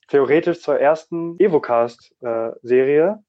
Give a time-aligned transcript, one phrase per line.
[0.09, 3.23] theoretisch zur ersten Evocast-Serie.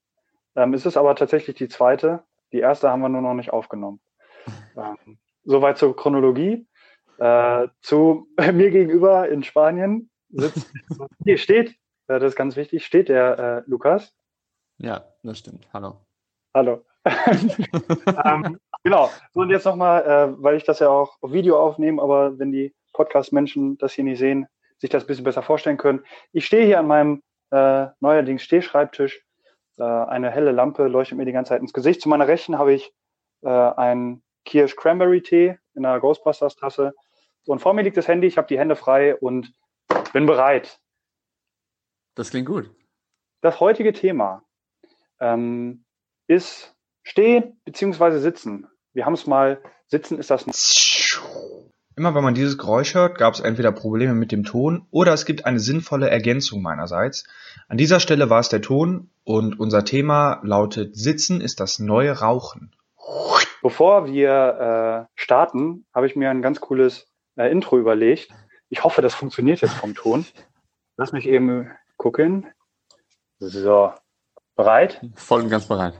[0.56, 2.24] Äh, ähm, es ist aber tatsächlich die zweite.
[2.50, 4.00] Die erste haben wir nur noch nicht aufgenommen.
[4.76, 6.66] Ähm, soweit zur Chronologie.
[7.18, 10.68] Äh, zu mir gegenüber in Spanien sitzt,
[11.24, 11.70] hier steht,
[12.08, 14.12] äh, das ist ganz wichtig, steht der äh, Lukas.
[14.78, 15.68] Ja, das stimmt.
[15.72, 16.00] Hallo.
[16.52, 16.84] Hallo.
[17.04, 19.10] ähm, genau.
[19.32, 22.50] So, und jetzt nochmal, äh, weil ich das ja auch auf Video aufnehme, aber wenn
[22.50, 24.46] die Podcast-Menschen das hier nicht sehen,
[24.78, 26.02] sich das ein bisschen besser vorstellen können.
[26.32, 29.22] Ich stehe hier an meinem äh, neuerdings Stehschreibtisch.
[29.76, 32.00] Äh, eine helle Lampe leuchtet mir die ganze Zeit ins Gesicht.
[32.00, 32.92] Zu meiner Rechten habe ich
[33.42, 36.94] äh, einen Kirsch Cranberry Tee in einer Ghostbusters Tasse.
[37.42, 39.52] So, und vor mir liegt das Handy, ich habe die Hände frei und
[40.12, 40.80] bin bereit.
[42.14, 42.70] Das klingt gut.
[43.40, 44.42] Das heutige Thema
[45.20, 45.84] ähm,
[46.26, 48.18] ist Stehen bzw.
[48.18, 48.66] Sitzen.
[48.94, 50.46] Wir haben es mal, Sitzen ist das.
[51.96, 55.24] Immer wenn man dieses Geräusch hört, gab es entweder Probleme mit dem Ton oder es
[55.24, 57.24] gibt eine sinnvolle Ergänzung meinerseits.
[57.68, 62.18] An dieser Stelle war es der Ton und unser Thema lautet Sitzen ist das neue
[62.18, 62.74] Rauchen.
[63.62, 68.28] Bevor wir äh, starten, habe ich mir ein ganz cooles äh, Intro überlegt.
[68.68, 70.26] Ich hoffe, das funktioniert jetzt vom Ton.
[70.96, 72.46] Lass mich eben gucken.
[73.38, 73.92] So,
[74.56, 75.00] bereit?
[75.14, 75.94] Voll und ganz bereit.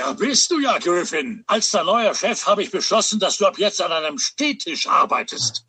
[0.00, 1.44] Da bist du ja, Griffin.
[1.46, 5.66] Als der neue Chef habe ich beschlossen, dass du ab jetzt an einem Stehtisch arbeitest.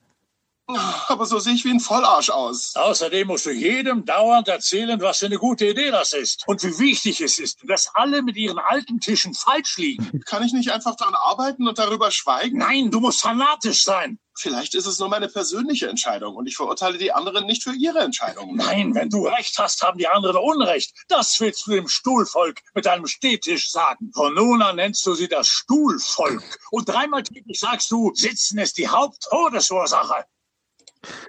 [1.08, 2.76] Aber so sehe ich wie ein Vollarsch aus.
[2.76, 6.78] Außerdem musst du jedem dauernd erzählen, was für eine gute Idee das ist und wie
[6.80, 10.22] wichtig es ist, dass alle mit ihren alten Tischen falsch liegen.
[10.26, 12.60] Kann ich nicht einfach daran arbeiten und darüber schweigen?
[12.60, 14.20] Nein, du musst fanatisch sein.
[14.38, 18.00] Vielleicht ist es nur meine persönliche Entscheidung und ich verurteile die anderen nicht für ihre
[18.00, 18.56] Entscheidungen.
[18.56, 20.96] Nein, wenn du recht hast, haben die anderen Unrecht.
[21.10, 24.12] Das willst du dem Stuhlvolk mit deinem Stehtisch sagen.
[24.14, 26.44] Von nun an nennst du sie das Stuhlvolk.
[26.72, 30.26] Und dreimal täglich sagst du, Sitzen ist die Haupttodesursache.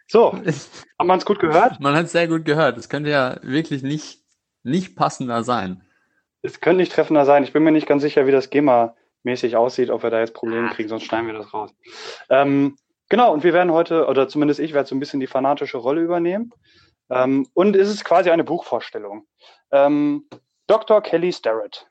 [0.06, 1.80] So, haben wir es gut gehört?
[1.80, 2.76] Man hat es sehr gut gehört.
[2.76, 4.20] Es könnte ja wirklich nicht,
[4.62, 5.82] nicht passender sein.
[6.42, 7.44] Es könnte nicht treffender sein.
[7.44, 10.70] Ich bin mir nicht ganz sicher, wie das GEMA-mäßig aussieht, ob wir da jetzt Probleme
[10.70, 11.70] kriegen, sonst schneiden wir das raus.
[12.28, 12.76] Ähm,
[13.08, 16.02] genau, und wir werden heute, oder zumindest ich werde so ein bisschen die fanatische Rolle
[16.02, 16.52] übernehmen.
[17.10, 19.26] Ähm, und es ist quasi eine Buchvorstellung.
[19.70, 20.28] Ähm,
[20.66, 21.00] Dr.
[21.02, 21.86] Kelly Starrett,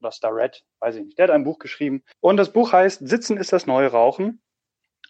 [0.00, 2.02] oder Starrett, weiß ich nicht, der hat ein Buch geschrieben.
[2.20, 4.40] Und das Buch heißt Sitzen ist das neue Rauchen.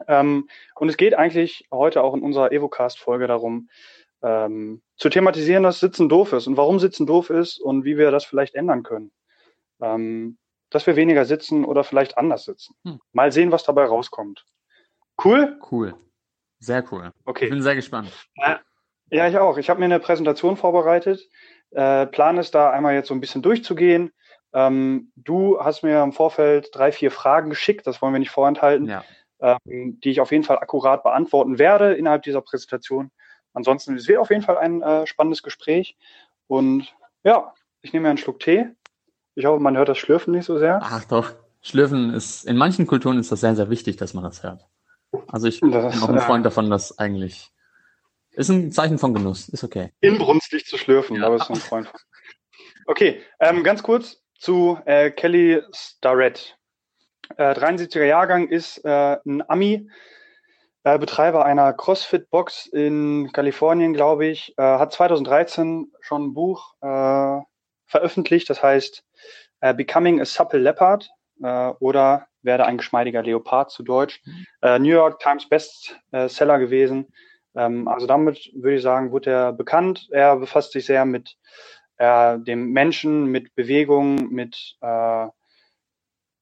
[0.06, 3.68] Ähm, und es geht eigentlich heute auch in unserer Evocast-Folge darum,
[4.22, 8.10] ähm, zu thematisieren, dass Sitzen doof ist und warum Sitzen doof ist und wie wir
[8.10, 9.12] das vielleicht ändern können.
[9.80, 10.38] Ähm,
[10.70, 12.74] dass wir weniger sitzen oder vielleicht anders sitzen.
[12.84, 13.00] Hm.
[13.12, 14.44] Mal sehen, was dabei rauskommt.
[15.24, 15.58] Cool?
[15.70, 15.94] Cool.
[16.58, 17.12] Sehr cool.
[17.24, 17.46] Okay.
[17.46, 18.10] Ich bin sehr gespannt.
[19.10, 19.56] Ja, ich auch.
[19.56, 21.26] Ich habe mir eine Präsentation vorbereitet.
[21.70, 24.12] Äh, Plan ist da einmal jetzt so ein bisschen durchzugehen.
[24.52, 28.86] Ähm, du hast mir im Vorfeld drei, vier Fragen geschickt, das wollen wir nicht vorenthalten.
[28.86, 29.04] Ja
[29.40, 33.10] ähm, die ich auf jeden Fall akkurat beantworten werde innerhalb dieser Präsentation.
[33.54, 35.96] Ansonsten, es wird auf jeden Fall ein äh, spannendes Gespräch.
[36.46, 36.94] Und
[37.24, 38.66] ja, ich nehme mir einen Schluck Tee.
[39.34, 40.80] Ich hoffe, man hört das Schlürfen nicht so sehr.
[40.82, 41.32] Ach doch,
[41.62, 44.66] Schlürfen ist, in manchen Kulturen ist das sehr, sehr wichtig, dass man das hört.
[45.28, 47.50] Also ich bin Das, auch ein äh, Freund davon, dass eigentlich,
[48.32, 49.92] ist ein Zeichen von Genuss, ist okay.
[50.00, 51.30] Inbrünstig zu schlürfen, Ja.
[51.30, 52.00] bist du ein Freund von.
[52.86, 56.57] Okay, ähm, ganz kurz zu äh, Kelly Starrett.
[57.36, 59.88] Äh, 73er Jahrgang ist äh, ein Ami,
[60.84, 67.40] äh, Betreiber einer CrossFit-Box in Kalifornien, glaube ich, äh, hat 2013 schon ein Buch äh,
[67.86, 69.04] veröffentlicht, das heißt
[69.60, 71.10] äh, Becoming a Supple Leopard
[71.42, 74.22] äh, oder werde ein geschmeidiger Leopard zu Deutsch.
[74.62, 77.08] Äh, New York Times Bestseller gewesen.
[77.54, 80.08] Ähm, also damit würde ich sagen, wurde er bekannt.
[80.10, 81.36] Er befasst sich sehr mit
[81.96, 85.26] äh, dem Menschen, mit Bewegung, mit äh,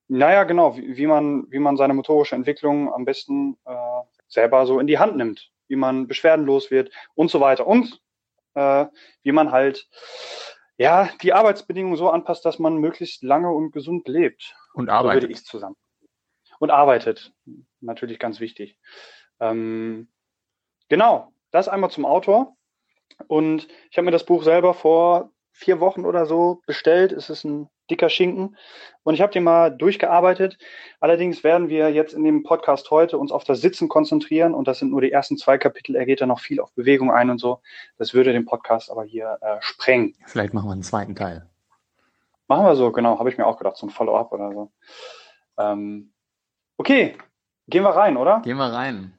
[0.09, 3.75] naja, genau, wie, wie man, wie man seine motorische Entwicklung am besten äh,
[4.29, 5.51] selber so in die Hand nimmt.
[5.69, 7.67] wie man beschwerdenlos wird und so weiter.
[7.67, 8.01] Und
[8.55, 8.87] äh,
[9.23, 9.89] wie man halt
[10.79, 14.55] ja die Arbeitsbedingungen so anpasst, dass man möglichst lange und gesund lebt.
[14.75, 15.23] Und So arbeitet.
[15.23, 15.77] würde ich zusammen.
[16.59, 17.33] Und arbeitet.
[17.81, 18.79] Natürlich ganz wichtig.
[19.41, 20.09] Ähm,
[20.89, 22.57] genau, das einmal zum Autor.
[23.27, 27.13] Und ich habe mir das Buch selber vor vier Wochen oder so bestellt.
[27.13, 28.57] Es ist ein dicker Schinken.
[29.03, 30.59] Und ich habe den mal durchgearbeitet.
[31.01, 34.55] Allerdings werden wir jetzt in dem Podcast heute uns auf das Sitzen konzentrieren.
[34.55, 35.95] Und das sind nur die ersten zwei Kapitel.
[35.97, 37.61] Er geht da noch viel auf Bewegung ein und so.
[37.99, 40.15] Das würde den Podcast aber hier äh, sprengen.
[40.27, 41.47] Vielleicht machen wir einen zweiten Teil.
[42.49, 43.19] Machen wir so, genau.
[43.19, 44.71] Habe ich mir auch gedacht, so ein Follow-up oder so.
[45.59, 46.13] Ähm,
[46.77, 47.17] okay,
[47.69, 48.41] gehen wir rein, oder?
[48.45, 49.13] Gehen wir rein.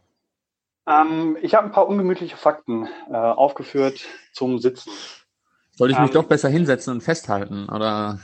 [0.87, 4.91] Ähm, ich habe ein paar ungemütliche Fakten äh, aufgeführt zum Sitzen.
[5.75, 6.13] Soll ich mich Ähm.
[6.13, 7.67] doch besser hinsetzen und festhalten?
[7.69, 8.19] Oder?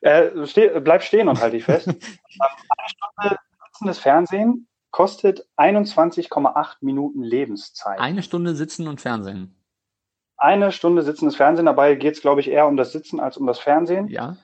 [0.00, 1.86] Äh, steh, bleib stehen und halt dich fest.
[1.88, 8.00] ähm, eine Stunde sitzendes Fernsehen kostet 21,8 Minuten Lebenszeit.
[8.00, 9.56] Eine Stunde sitzen und Fernsehen.
[10.36, 13.46] Eine Stunde sitzendes Fernsehen, dabei geht es, glaube ich, eher um das Sitzen als um
[13.46, 14.08] das Fernsehen.
[14.08, 14.38] Ja?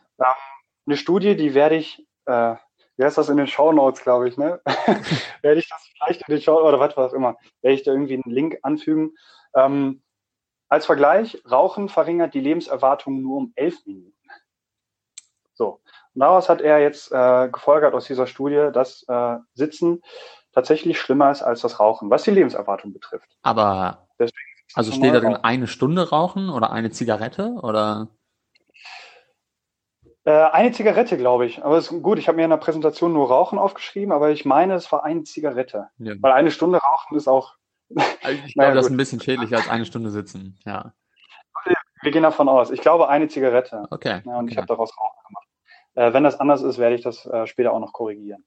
[0.86, 2.54] Eine Studie, die werde ich, äh,
[2.96, 4.60] wie heißt das in den Show Notes, glaube ich, ne?
[5.42, 8.14] werde ich das vielleicht in den Show oder was auch immer, werde ich da irgendwie
[8.22, 9.16] einen Link anfügen.
[9.54, 10.02] Ähm,
[10.68, 14.15] als Vergleich, Rauchen verringert die Lebenserwartung nur um elf Minuten.
[15.56, 15.80] So.
[16.14, 20.02] Und daraus hat er jetzt äh, gefolgert aus dieser Studie, dass äh, Sitzen
[20.52, 23.28] tatsächlich schlimmer ist als das Rauchen, was die Lebenserwartung betrifft.
[23.42, 24.36] Aber, Deswegen
[24.74, 28.08] also steht da drin eine Stunde rauchen oder eine Zigarette oder?
[30.24, 31.64] Äh, eine Zigarette, glaube ich.
[31.64, 34.74] Aber ist gut, ich habe mir in der Präsentation nur Rauchen aufgeschrieben, aber ich meine,
[34.74, 35.88] es war eine Zigarette.
[35.98, 36.14] Ja.
[36.20, 37.54] Weil eine Stunde Rauchen ist auch,
[38.22, 40.58] Also Ich glaube, das ist ein bisschen schädlicher als eine Stunde sitzen.
[40.64, 40.92] Ja.
[42.02, 42.70] wir gehen davon aus.
[42.70, 43.86] Ich glaube, eine Zigarette.
[43.90, 44.22] Okay.
[44.24, 44.62] Ja, und ich okay.
[44.62, 45.45] habe daraus Rauchen gemacht.
[45.96, 48.44] Äh, wenn das anders ist, werde ich das äh, später auch noch korrigieren.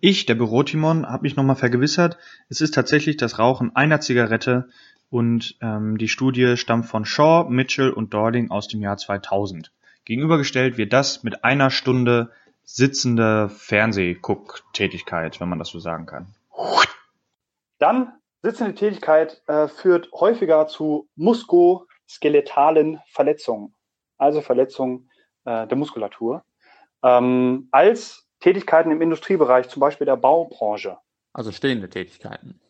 [0.00, 2.18] Ich, der Bürotimon, habe mich nochmal vergewissert.
[2.48, 4.68] Es ist tatsächlich das Rauchen einer Zigarette
[5.10, 9.72] und ähm, die Studie stammt von Shaw, Mitchell und Dording aus dem Jahr 2000.
[10.04, 12.30] Gegenübergestellt wird das mit einer Stunde
[12.62, 16.34] sitzende Fernsehgucktätigkeit, wenn man das so sagen kann.
[17.78, 18.12] Dann
[18.42, 23.74] sitzende Tätigkeit äh, führt häufiger zu muskuloskeletalen Verletzungen,
[24.18, 25.08] also Verletzungen
[25.44, 26.44] äh, der Muskulatur,
[27.02, 30.98] ähm, als Tätigkeiten im Industriebereich, zum Beispiel der Baubranche.
[31.32, 32.60] Also stehende Tätigkeiten.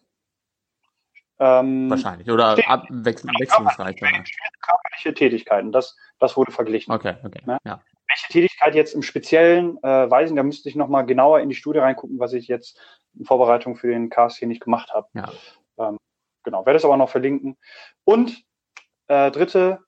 [1.38, 2.30] Ähm, Wahrscheinlich.
[2.30, 3.96] Oder abwechsel wechselungsreich.
[3.96, 6.92] Körperliche Tätigkeiten, das, das wurde verglichen.
[6.92, 7.42] Okay, okay.
[7.44, 7.58] Ne?
[7.64, 7.80] Ja.
[8.08, 11.80] welche Tätigkeit jetzt im Speziellen äh, weisen, da müsste ich nochmal genauer in die Studie
[11.80, 12.78] reingucken, was ich jetzt
[13.18, 15.08] in Vorbereitung für den Cast hier nicht gemacht habe.
[15.14, 15.32] Ja.
[15.78, 15.98] Ähm,
[16.44, 17.56] genau, werde es aber noch verlinken.
[18.04, 18.44] Und
[19.08, 19.80] äh, dritte,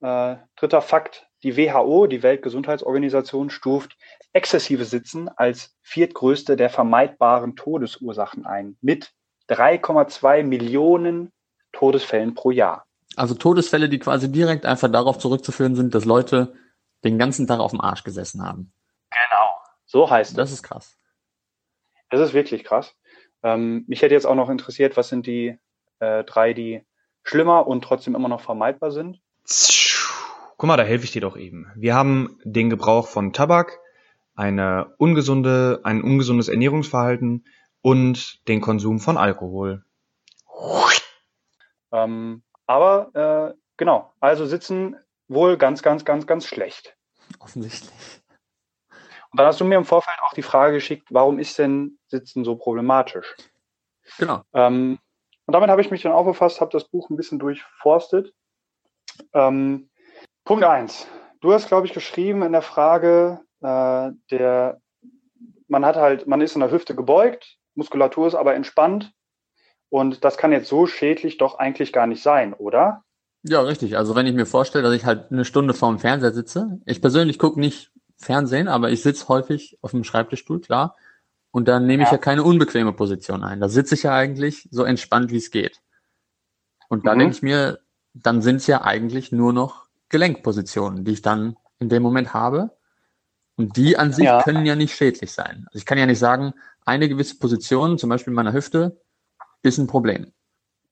[0.00, 3.96] äh, dritter Fakt, die WHO, die Weltgesundheitsorganisation, stuft
[4.32, 9.12] exzessive Sitzen als viertgrößte der vermeidbaren Todesursachen ein, mit
[9.48, 11.32] 3,2 Millionen
[11.72, 12.86] Todesfällen pro Jahr.
[13.16, 16.54] Also Todesfälle, die quasi direkt einfach darauf zurückzuführen sind, dass Leute
[17.04, 18.72] den ganzen Tag auf dem Arsch gesessen haben.
[19.10, 19.54] Genau.
[19.86, 20.36] So heißt es.
[20.36, 20.96] Das ist krass.
[22.10, 22.94] Das ist wirklich krass.
[23.42, 25.58] Ähm, mich hätte jetzt auch noch interessiert, was sind die
[26.00, 26.84] äh, drei, die
[27.22, 29.20] schlimmer und trotzdem immer noch vermeidbar sind.
[30.58, 31.70] Guck mal, da helfe ich dir doch eben.
[31.76, 33.78] Wir haben den Gebrauch von Tabak,
[34.34, 37.46] eine ungesunde, ein ungesundes Ernährungsverhalten
[37.80, 39.84] und den Konsum von Alkohol.
[41.92, 44.96] Ähm, aber äh, genau, also sitzen
[45.28, 46.96] wohl ganz, ganz, ganz, ganz schlecht.
[47.38, 48.20] Offensichtlich.
[49.30, 52.44] Und dann hast du mir im Vorfeld auch die Frage geschickt, warum ist denn Sitzen
[52.44, 53.36] so problematisch?
[54.18, 54.42] Genau.
[54.54, 54.98] Ähm,
[55.46, 58.34] und damit habe ich mich dann auch befasst, habe das Buch ein bisschen durchforstet.
[59.32, 59.88] Ähm,
[60.48, 61.06] Punkt eins:
[61.42, 64.80] Du hast, glaube ich, geschrieben in der Frage, äh, der,
[65.68, 69.12] man hat halt, man ist in der Hüfte gebeugt, Muskulatur ist aber entspannt.
[69.90, 73.04] Und das kann jetzt so schädlich doch eigentlich gar nicht sein, oder?
[73.42, 73.98] Ja, richtig.
[73.98, 77.38] Also wenn ich mir vorstelle, dass ich halt eine Stunde vorm Fernseher sitze, ich persönlich
[77.38, 80.96] gucke nicht Fernsehen, aber ich sitze häufig auf dem Schreibtischstuhl, klar.
[81.50, 82.14] Und dann nehme ich Ja.
[82.14, 83.60] ja keine unbequeme Position ein.
[83.60, 85.82] Da sitze ich ja eigentlich so entspannt, wie es geht.
[86.88, 87.18] Und da Mhm.
[87.18, 87.80] denke ich mir,
[88.14, 92.76] dann sind es ja eigentlich nur noch Gelenkpositionen, die ich dann in dem Moment habe.
[93.56, 94.42] Und die an sich Ja.
[94.42, 95.64] können ja nicht schädlich sein.
[95.66, 99.00] Also ich kann ja nicht sagen, eine gewisse Position, zum Beispiel meiner Hüfte,
[99.62, 100.32] ist ein Problem.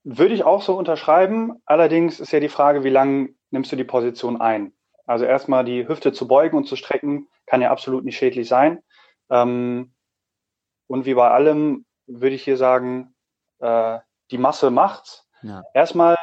[0.03, 1.63] Würde ich auch so unterschreiben.
[1.65, 4.73] Allerdings ist ja die Frage, wie lange nimmst du die Position ein?
[5.07, 8.83] Also erstmal die Hüfte zu beugen und zu strecken, kann ja absolut nicht schädlich sein.
[9.31, 9.95] Ähm,
[10.89, 13.15] und wie bei allem würde ich hier sagen,
[13.61, 13.99] äh,
[14.33, 15.29] die Masse macht's.
[15.43, 15.63] Ja.
[15.75, 16.17] Erstmal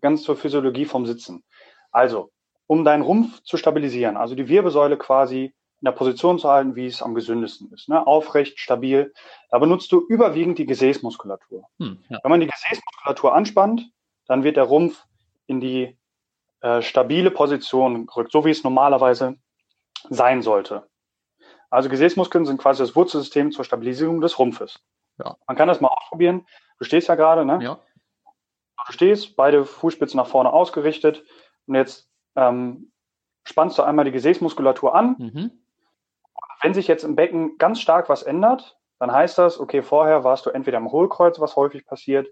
[0.00, 1.44] ganz zur Physiologie vom Sitzen.
[1.92, 2.30] Also,
[2.70, 6.86] um deinen Rumpf zu stabilisieren, also die Wirbelsäule quasi in der Position zu halten, wie
[6.86, 7.88] es am gesündesten ist.
[7.88, 8.06] Ne?
[8.06, 9.12] Aufrecht, stabil.
[9.50, 11.64] Da benutzt du überwiegend die Gesäßmuskulatur.
[11.80, 12.20] Hm, ja.
[12.22, 13.90] Wenn man die Gesäßmuskulatur anspannt,
[14.28, 15.04] dann wird der Rumpf
[15.48, 15.98] in die
[16.60, 19.34] äh, stabile Position gerückt, so wie es normalerweise
[20.08, 20.88] sein sollte.
[21.70, 24.78] Also Gesäßmuskeln sind quasi das Wurzelsystem zur Stabilisierung des Rumpfes.
[25.18, 25.36] Ja.
[25.48, 26.46] Man kann das mal ausprobieren.
[26.78, 27.58] Du stehst ja gerade, ne?
[27.64, 27.80] Ja.
[28.86, 31.24] Du stehst, beide Fußspitzen nach vorne ausgerichtet
[31.66, 32.92] und jetzt ähm,
[33.44, 35.16] spannst du einmal die Gesäßmuskulatur an.
[35.18, 35.50] Mhm.
[36.62, 40.44] Wenn sich jetzt im Becken ganz stark was ändert, dann heißt das, okay, vorher warst
[40.44, 42.28] du entweder im Hohlkreuz, was häufig passiert,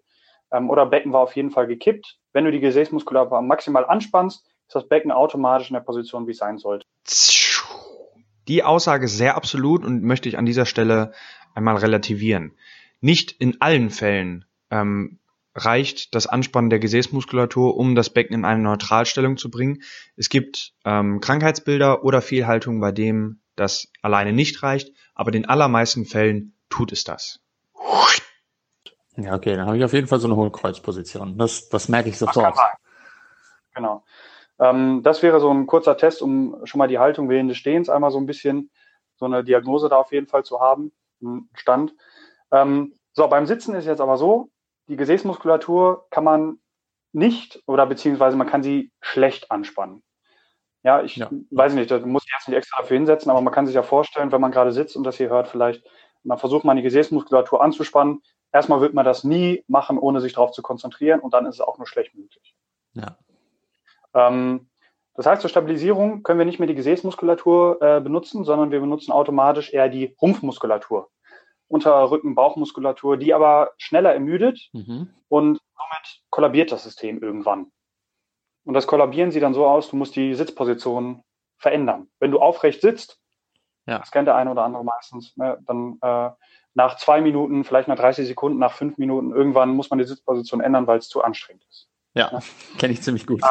[0.52, 2.18] ähm, oder Becken war auf jeden Fall gekippt.
[2.32, 6.38] Wenn du die Gesäßmuskulatur maximal anspannst, ist das Becken automatisch in der Position, wie es
[6.38, 6.86] sein sollte.
[8.48, 11.12] Die Aussage ist sehr absolut und möchte ich an dieser Stelle
[11.54, 12.52] einmal relativieren.
[13.00, 15.17] Nicht in allen Fällen ähm,
[15.58, 19.82] reicht das Anspannen der Gesäßmuskulatur, um das Becken in eine Neutralstellung zu bringen.
[20.16, 25.48] Es gibt ähm, Krankheitsbilder oder Fehlhaltungen, bei dem das alleine nicht reicht, aber in den
[25.48, 27.40] allermeisten Fällen tut es das.
[29.16, 31.38] Ja, okay, dann habe ich auf jeden Fall so eine Hohlkreuzposition.
[31.38, 32.56] Das, das merke ich sofort.
[33.74, 34.04] Genau.
[34.60, 37.88] Ähm, das wäre so ein kurzer Test, um schon mal die Haltung während des Stehens
[37.88, 38.70] einmal so ein bisschen
[39.16, 41.94] so eine Diagnose da auf jeden Fall zu haben, einen Stand.
[42.52, 44.50] Ähm, so, beim Sitzen ist jetzt aber so,
[44.88, 46.58] die Gesäßmuskulatur kann man
[47.12, 50.02] nicht oder beziehungsweise man kann sie schlecht anspannen.
[50.82, 51.30] Ja, ich Ja.
[51.50, 53.82] weiß nicht, da muss ich jetzt nicht extra dafür hinsetzen, aber man kann sich ja
[53.82, 55.84] vorstellen, wenn man gerade sitzt und das hier hört vielleicht,
[56.24, 58.22] dann versucht man die Gesäßmuskulatur anzuspannen.
[58.52, 61.60] Erstmal wird man das nie machen, ohne sich darauf zu konzentrieren und dann ist es
[61.60, 62.56] auch nur schlecht möglich.
[62.94, 63.16] Ja.
[64.14, 64.68] Ähm,
[65.14, 69.12] das heißt, zur Stabilisierung können wir nicht mehr die Gesäßmuskulatur äh, benutzen, sondern wir benutzen
[69.12, 71.10] automatisch eher die Rumpfmuskulatur.
[71.68, 75.10] Unter Rücken, Bauchmuskulatur, die aber schneller ermüdet Mhm.
[75.28, 77.70] und somit kollabiert das System irgendwann.
[78.64, 81.22] Und das Kollabieren sieht dann so aus, du musst die Sitzposition
[81.56, 82.08] verändern.
[82.20, 83.18] Wenn du aufrecht sitzt,
[83.86, 83.98] Ja.
[83.98, 86.30] das kennt der eine oder andere meistens, ne, dann äh,
[86.74, 90.60] nach zwei Minuten, vielleicht nach 30 Sekunden, nach fünf Minuten, irgendwann muss man die Sitzposition
[90.60, 91.88] ändern, weil es zu anstrengend ist.
[92.14, 92.40] Ja,
[92.78, 93.42] kenne ich ziemlich gut.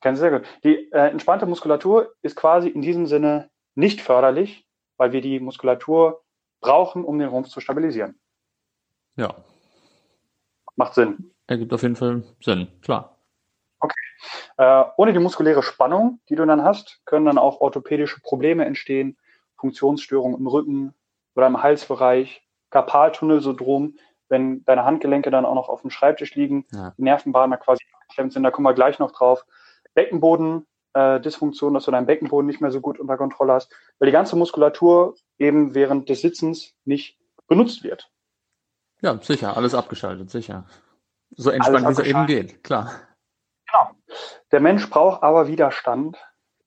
[0.00, 0.46] Kennen Sie sehr gut.
[0.64, 6.22] Die äh, entspannte Muskulatur ist quasi in diesem Sinne nicht förderlich, weil wir die Muskulatur
[6.60, 8.18] brauchen, um den Rumpf zu stabilisieren.
[9.16, 9.34] Ja,
[10.76, 11.32] Macht Sinn.
[11.46, 13.16] ergibt auf jeden Fall Sinn, klar.
[14.56, 19.16] Äh, ohne die muskuläre Spannung, die du dann hast, können dann auch orthopädische Probleme entstehen,
[19.58, 20.94] Funktionsstörungen im Rücken
[21.34, 23.96] oder im Halsbereich, Karpaltunnelsyndrom,
[24.28, 26.92] wenn deine Handgelenke dann auch noch auf dem Schreibtisch liegen, Ja.
[26.96, 29.44] die Nervenbahnen quasi geklemmt sind, da kommen wir gleich noch drauf.
[29.94, 34.06] Beckenboden, äh, Dysfunktion, dass du deinen Beckenboden nicht mehr so gut unter Kontrolle hast, weil
[34.06, 38.10] die ganze Muskulatur eben während des Sitzens nicht benutzt wird.
[39.02, 40.66] Ja, sicher, alles abgeschaltet, sicher.
[41.36, 42.90] So entspannt, wie es eben geht, klar.
[44.50, 46.18] Der Mensch braucht aber Widerstand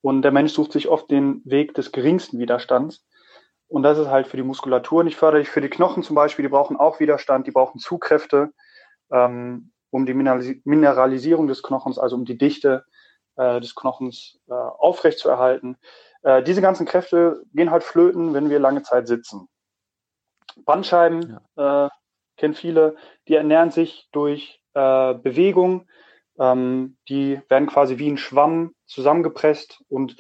[0.02, 3.06] und der Mensch sucht sich oft den Weg des geringsten Widerstands.
[3.68, 5.50] Und das ist halt für die Muskulatur nicht förderlich.
[5.50, 8.54] Für die Knochen zum Beispiel, die brauchen auch Widerstand, die brauchen Zugkräfte,
[9.12, 12.86] ähm, um die Mineralisi- Mineralisierung des Knochens, also um die Dichte
[13.36, 15.78] äh, des Knochens äh, aufrechtzuerhalten.
[16.24, 19.48] Äh, diese ganzen Kräfte gehen halt flöten, wenn wir lange Zeit sitzen.
[20.66, 21.90] Bandscheiben äh,
[22.38, 22.96] kennen viele,
[23.28, 25.88] die ernähren sich durch äh, Bewegung.
[26.40, 30.18] Ähm, die werden quasi wie ein Schwamm zusammengepresst und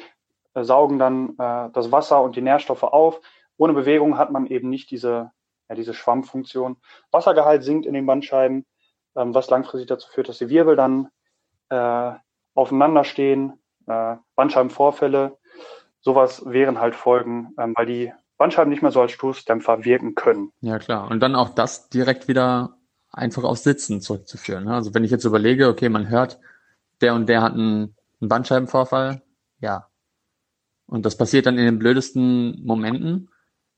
[0.54, 3.20] äh, saugen dann äh, das Wasser und die Nährstoffe auf.
[3.58, 5.32] Ohne Bewegung hat man eben nicht diese,
[5.70, 6.78] ja, diese Schwammfunktion.
[7.12, 8.66] Wassergehalt sinkt in den Bandscheiben,
[9.16, 11.10] ähm, was langfristig dazu führt, dass die Wirbel dann
[11.70, 12.14] äh,
[12.54, 13.54] aufeinander stehen,
[13.88, 15.38] äh, Bandscheibenvorfälle.
[16.02, 20.52] Sowas wären halt Folgen, ähm, weil die Bandscheiben nicht mehr so als Stoßdämpfer wirken können.
[20.62, 21.10] Ja, klar.
[21.10, 22.78] Und dann auch das direkt wieder
[23.12, 24.66] einfach aufs Sitzen zurückzuführen.
[24.66, 24.74] ne?
[24.74, 26.40] Also wenn ich jetzt überlege, okay, man hört,
[27.02, 29.22] der und der hat einen, einen Bandscheibenvorfall,
[29.60, 29.88] ja.
[30.88, 33.30] Und das passiert dann in den blödesten Momenten.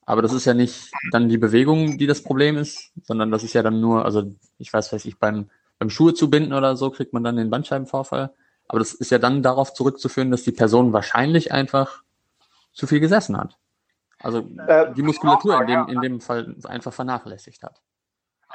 [0.05, 3.53] Aber das ist ja nicht dann die Bewegung, die das Problem ist, sondern das ist
[3.53, 6.91] ja dann nur, also ich weiß, weiß ich, beim, beim Schuhe zu binden oder so
[6.91, 8.33] kriegt man dann den Bandscheibenvorfall.
[8.67, 12.03] Aber das ist ja dann darauf zurückzuführen, dass die Person wahrscheinlich einfach
[12.73, 13.57] zu viel gesessen hat.
[14.19, 17.81] Also Äh, die Muskulatur in dem, in dem Fall einfach vernachlässigt hat.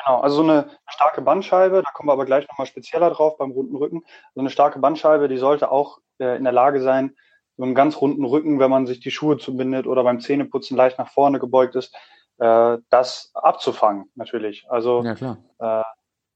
[0.04, 3.50] Genau, also so eine starke Bandscheibe, da kommen wir aber gleich nochmal spezieller drauf beim
[3.50, 4.02] runden Rücken.
[4.34, 7.16] So eine starke Bandscheibe, die sollte auch äh, in der Lage sein,
[7.56, 10.98] so einen ganz runden Rücken, wenn man sich die Schuhe zubindet oder beim Zähneputzen leicht
[10.98, 11.94] nach vorne gebeugt ist,
[12.38, 14.66] äh, das abzufangen, natürlich.
[14.70, 15.84] Also Ja, äh,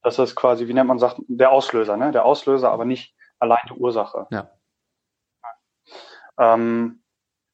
[0.02, 2.12] das ist quasi, wie nennt man sagt, der Auslöser, ne?
[2.12, 4.26] Der Auslöser, aber nicht allein die Ursache.
[4.30, 4.50] Ja.
[6.38, 7.02] Ähm,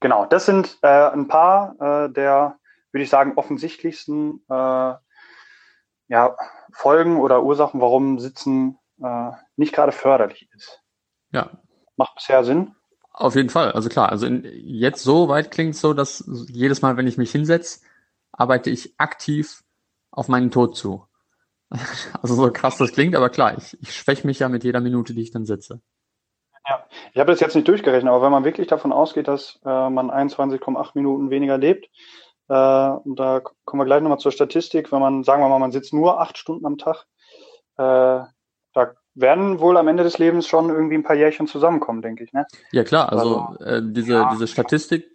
[0.01, 2.59] genau, das sind äh, ein paar äh, der,
[2.93, 4.95] würde ich sagen, offensichtlichsten äh,
[6.09, 6.37] ja,
[6.73, 10.83] Folgen oder Ursachen, warum Sitzen äh, nicht gerade förderlich ist.
[11.33, 11.51] Ja.
[11.97, 12.75] Macht bisher Sinn?
[13.13, 16.81] Auf jeden Fall, also klar, also in, jetzt so weit klingt es so, dass jedes
[16.81, 17.81] Mal, wenn ich mich hinsetze,
[18.33, 19.63] arbeite ich aktiv
[20.11, 21.07] auf meinen Tod zu.
[22.23, 25.15] Also so krass das klingt, aber klar, ich, ich schwäche mich ja mit jeder Minute,
[25.15, 25.81] die ich dann sitze.
[26.69, 29.91] Ja, ich habe das jetzt nicht durchgerechnet, aber wenn man wirklich davon ausgeht, dass äh,
[29.91, 31.89] man 21,8 Minuten weniger lebt,
[32.49, 35.73] äh, und da kommen wir gleich nochmal zur Statistik, wenn man, sagen wir mal, man
[35.73, 37.07] sitzt nur acht Stunden am Tag,
[37.77, 38.27] äh,
[38.73, 42.33] da werden wohl am Ende des Lebens schon irgendwie ein paar Jährchen zusammenkommen, denke ich.
[42.33, 42.47] Ne?
[42.73, 44.31] Ja klar, also, also äh, diese, ja.
[44.33, 45.07] diese Statistik,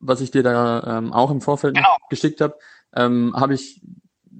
[0.00, 1.96] was ich dir da ähm, auch im Vorfeld genau.
[2.08, 2.56] geschickt habe,
[2.94, 3.80] ähm, habe ich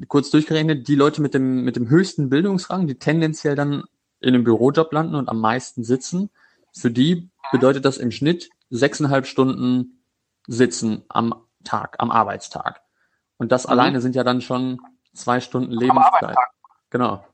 [0.08, 3.84] kurz durchgerechnet, die Leute mit dem, mit dem höchsten Bildungsrang, die tendenziell dann
[4.20, 6.30] in einem Bürojob landen und am meisten sitzen,
[6.72, 10.02] für die bedeutet das im Schnitt sechseinhalb Stunden
[10.46, 12.80] Sitzen am Tag, am Arbeitstag.
[13.36, 13.72] Und das mhm.
[13.72, 14.80] alleine sind ja dann schon
[15.12, 16.36] zwei Stunden Lebenszeit.
[16.90, 17.24] Genau.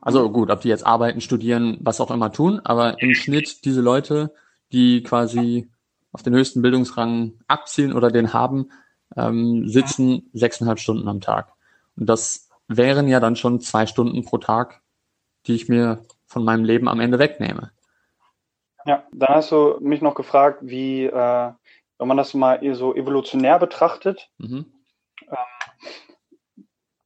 [0.00, 3.80] Also gut, ob die jetzt arbeiten, studieren, was auch immer tun, aber im Schnitt diese
[3.80, 4.32] Leute,
[4.72, 5.70] die quasi
[6.12, 8.70] auf den höchsten Bildungsrang abzielen oder den haben,
[9.16, 11.52] ähm, sitzen sechseinhalb Stunden am Tag.
[11.96, 14.82] Und das wären ja dann schon zwei Stunden pro Tag,
[15.46, 17.72] die ich mir von meinem Leben am Ende wegnehme.
[18.84, 21.52] Ja, dann hast du mich noch gefragt, wie, äh,
[21.98, 24.66] wenn man das mal so evolutionär betrachtet, mhm.
[25.26, 25.36] äh,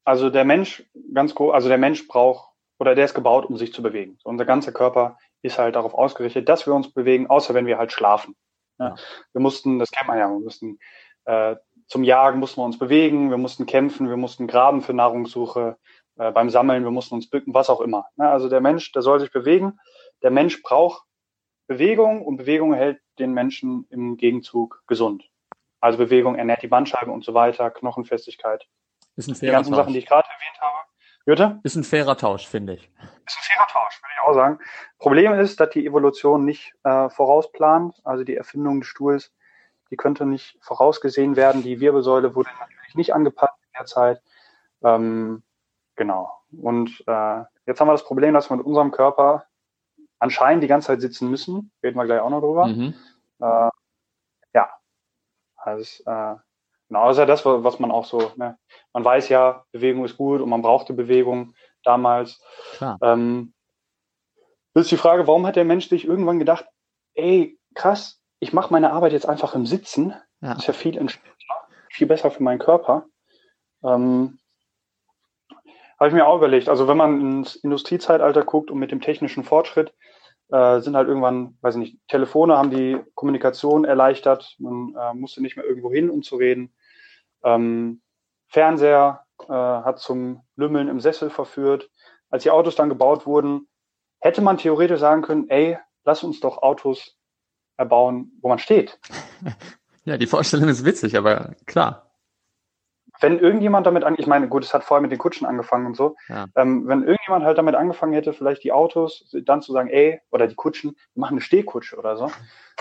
[0.05, 3.73] also der Mensch, ganz groß, also der Mensch braucht oder der ist gebaut, um sich
[3.73, 4.19] zu bewegen.
[4.23, 7.79] So, unser ganzer Körper ist halt darauf ausgerichtet, dass wir uns bewegen, außer wenn wir
[7.79, 8.35] halt schlafen.
[8.79, 8.97] Ja.
[9.33, 10.79] Wir mussten, das kennt man ja, wir mussten
[11.25, 11.57] äh,
[11.93, 15.77] zum Jagen mussten wir uns bewegen, wir mussten kämpfen, wir mussten graben für Nahrungssuche,
[16.17, 18.07] äh, beim Sammeln, wir mussten uns bücken, was auch immer.
[18.17, 19.79] Ja, also der Mensch, der soll sich bewegen.
[20.23, 21.03] Der Mensch braucht
[21.67, 25.29] Bewegung und Bewegung hält den Menschen im Gegenzug gesund.
[25.81, 28.67] Also Bewegung ernährt die Bandscheibe und so weiter, Knochenfestigkeit.
[29.17, 29.81] Ist ein die ganzen Tausch.
[29.83, 30.79] Sachen, die ich gerade erwähnt habe.
[31.27, 31.61] Bitte?
[31.63, 32.91] Ist ein fairer Tausch, finde ich.
[33.27, 34.59] Ist ein fairer Tausch, würde ich auch sagen.
[34.99, 39.31] Problem ist, dass die Evolution nicht äh, vorausplant, also die Erfindung des Stuhls,
[39.93, 41.63] die könnte nicht vorausgesehen werden.
[41.63, 44.23] Die Wirbelsäule wurde natürlich nicht angepasst in der Zeit.
[44.83, 45.43] Ähm,
[45.97, 46.33] genau.
[46.51, 49.45] Und äh, jetzt haben wir das Problem, dass wir mit unserem Körper
[50.19, 51.71] anscheinend die ganze Zeit sitzen müssen.
[51.83, 52.69] Reden wir gleich auch noch drüber.
[52.69, 52.95] Mhm.
[53.41, 53.69] Äh,
[54.55, 54.71] ja.
[55.57, 56.37] Also, äh,
[56.89, 58.59] genau, das ist ja das, was man auch so, ne?
[58.95, 62.41] man weiß ja, Bewegung ist gut und man brauchte Bewegung damals.
[62.79, 62.97] Klar.
[63.03, 63.53] Ähm,
[64.73, 66.65] das ist die Frage, warum hat der Mensch sich irgendwann gedacht,
[67.13, 70.15] ey, krass, ich mache meine Arbeit jetzt einfach im Sitzen.
[70.41, 70.49] Ja.
[70.55, 73.07] Das ist ja viel entspannter, viel besser für meinen Körper.
[73.85, 74.41] Ähm,
[75.97, 76.69] Habe ich mir auch überlegt.
[76.69, 79.95] Also wenn man ins Industriezeitalter guckt und mit dem technischen Fortschritt,
[80.51, 84.57] äh, sind halt irgendwann, weiß ich nicht, Telefone haben die Kommunikation erleichtert.
[84.59, 86.75] Man äh, musste nicht mehr irgendwo hin, um zu reden.
[87.45, 88.03] Ähm,
[88.49, 91.91] Fernseher äh, hat zum Lümmeln im Sessel verführt.
[92.29, 93.69] Als die Autos dann gebaut wurden,
[94.19, 97.17] hätte man theoretisch sagen können, ey, lass uns doch Autos
[97.77, 98.99] erbauen, wo man steht.
[100.05, 102.11] Ja, die Vorstellung ist witzig, aber klar.
[103.21, 105.97] Wenn irgendjemand damit an, ich meine, gut, es hat vorher mit den Kutschen angefangen und
[105.97, 106.17] so.
[106.27, 106.47] Ja.
[106.57, 110.49] Ähm, wenn irgendjemand halt damit angefangen hätte, vielleicht die Autos, dann zu sagen, ey, oder
[110.49, 112.33] die Kutschen, wir machen eine Stehkutsche oder so.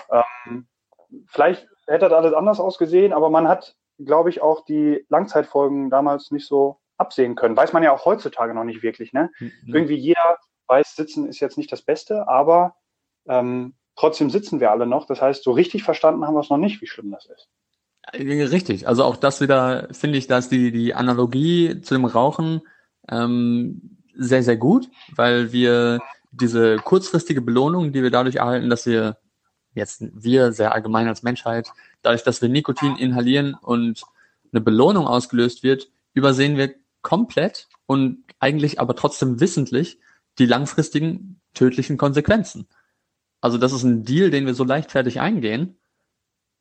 [0.10, 0.65] Ähm,
[1.27, 3.75] vielleicht hätte das alles anders ausgesehen, aber man hat
[4.06, 7.58] glaube ich, auch die Langzeitfolgen damals nicht so absehen können.
[7.58, 9.13] Weiß man ja auch heutzutage noch nicht wirklich.
[9.13, 9.32] Ne?
[9.39, 9.51] Mhm.
[9.67, 12.75] Irgendwie jeder weiß, Sitzen ist jetzt nicht das Beste, aber
[13.27, 15.06] ähm, trotzdem sitzen wir alle noch.
[15.06, 17.48] Das heißt, so richtig verstanden haben wir es noch nicht, wie schlimm das ist.
[18.14, 18.88] Richtig.
[18.88, 22.62] Also auch das wieder finde ich, dass die, die Analogie zu dem Rauchen
[23.08, 26.00] ähm, sehr, sehr gut, weil wir
[26.32, 29.18] diese kurzfristige Belohnung, die wir dadurch erhalten, dass wir
[29.76, 34.02] jetzt wir sehr allgemein als Menschheit, dadurch, dass wir Nikotin inhalieren und
[34.52, 40.00] eine Belohnung ausgelöst wird, übersehen wir komplett und eigentlich aber trotzdem wissentlich
[40.40, 42.68] die langfristigen tödlichen Konsequenzen.
[43.41, 45.77] Also das ist ein Deal, den wir so leichtfertig eingehen.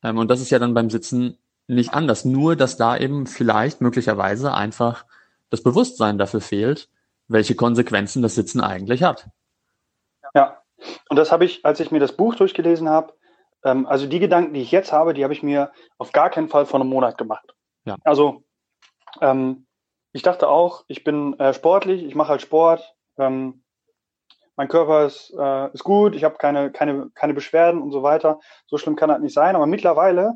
[0.03, 2.25] Ähm, und das ist ja dann beim Sitzen nicht anders.
[2.25, 5.05] Nur, dass da eben vielleicht möglicherweise einfach
[5.49, 6.89] das Bewusstsein dafür fehlt,
[7.27, 9.29] welche Konsequenzen das Sitzen eigentlich hat.
[10.33, 10.61] Ja,
[11.09, 13.13] und das habe ich, als ich mir das Buch durchgelesen habe,
[13.63, 16.49] ähm, also die Gedanken, die ich jetzt habe, die habe ich mir auf gar keinen
[16.49, 17.53] Fall vor einem Monat gemacht.
[17.85, 17.95] Ja.
[18.03, 18.43] Also
[19.21, 19.65] ähm,
[20.13, 23.63] ich dachte auch, ich bin äh, sportlich, ich mache halt Sport, ähm,
[24.61, 28.39] mein Körper ist, äh, ist gut, ich habe keine, keine, keine Beschwerden und so weiter.
[28.67, 29.55] So schlimm kann das nicht sein.
[29.55, 30.35] Aber mittlerweile,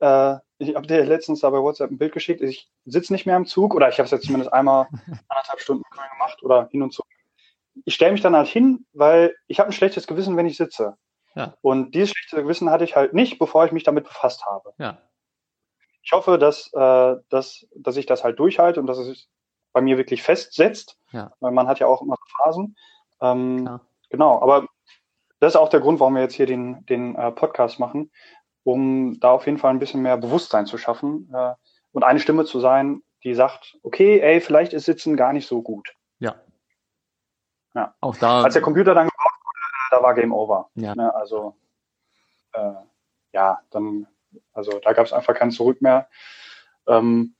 [0.00, 3.36] äh, ich habe dir letztens da bei WhatsApp ein Bild geschickt, ich sitze nicht mehr
[3.36, 4.86] im Zug oder ich habe es jetzt zumindest einmal
[5.28, 7.08] anderthalb Stunden gemacht oder hin und zurück
[7.84, 10.96] ich stelle mich dann halt hin, weil ich habe ein schlechtes Gewissen, wenn ich sitze.
[11.34, 11.54] Ja.
[11.62, 14.74] Und dieses schlechte Gewissen hatte ich halt nicht, bevor ich mich damit befasst habe.
[14.78, 14.98] Ja.
[16.02, 19.28] Ich hoffe, dass, äh, dass, dass ich das halt durchhalte und dass es sich
[19.72, 20.98] bei mir wirklich festsetzt.
[21.12, 21.32] Ja.
[21.40, 22.76] Weil man hat ja auch immer Phasen.
[23.22, 23.80] Ähm,
[24.10, 24.66] genau, aber
[25.40, 28.10] das ist auch der Grund, warum wir jetzt hier den, den äh, Podcast machen,
[28.64, 31.54] um da auf jeden Fall ein bisschen mehr Bewusstsein zu schaffen äh,
[31.92, 35.62] und eine Stimme zu sein, die sagt, okay, ey, vielleicht ist Sitzen gar nicht so
[35.62, 35.94] gut.
[36.18, 36.34] Ja.
[37.74, 37.94] Ja.
[38.00, 38.42] Auch da.
[38.42, 39.58] Als der Computer dann gebaut wurde,
[39.90, 40.70] da war Game Over.
[40.74, 40.94] Ja.
[40.94, 41.14] Ne?
[41.14, 41.56] Also
[42.52, 42.74] äh,
[43.32, 44.06] ja, dann,
[44.52, 46.08] also da gab es einfach kein Zurück mehr.
[46.86, 47.34] Ähm,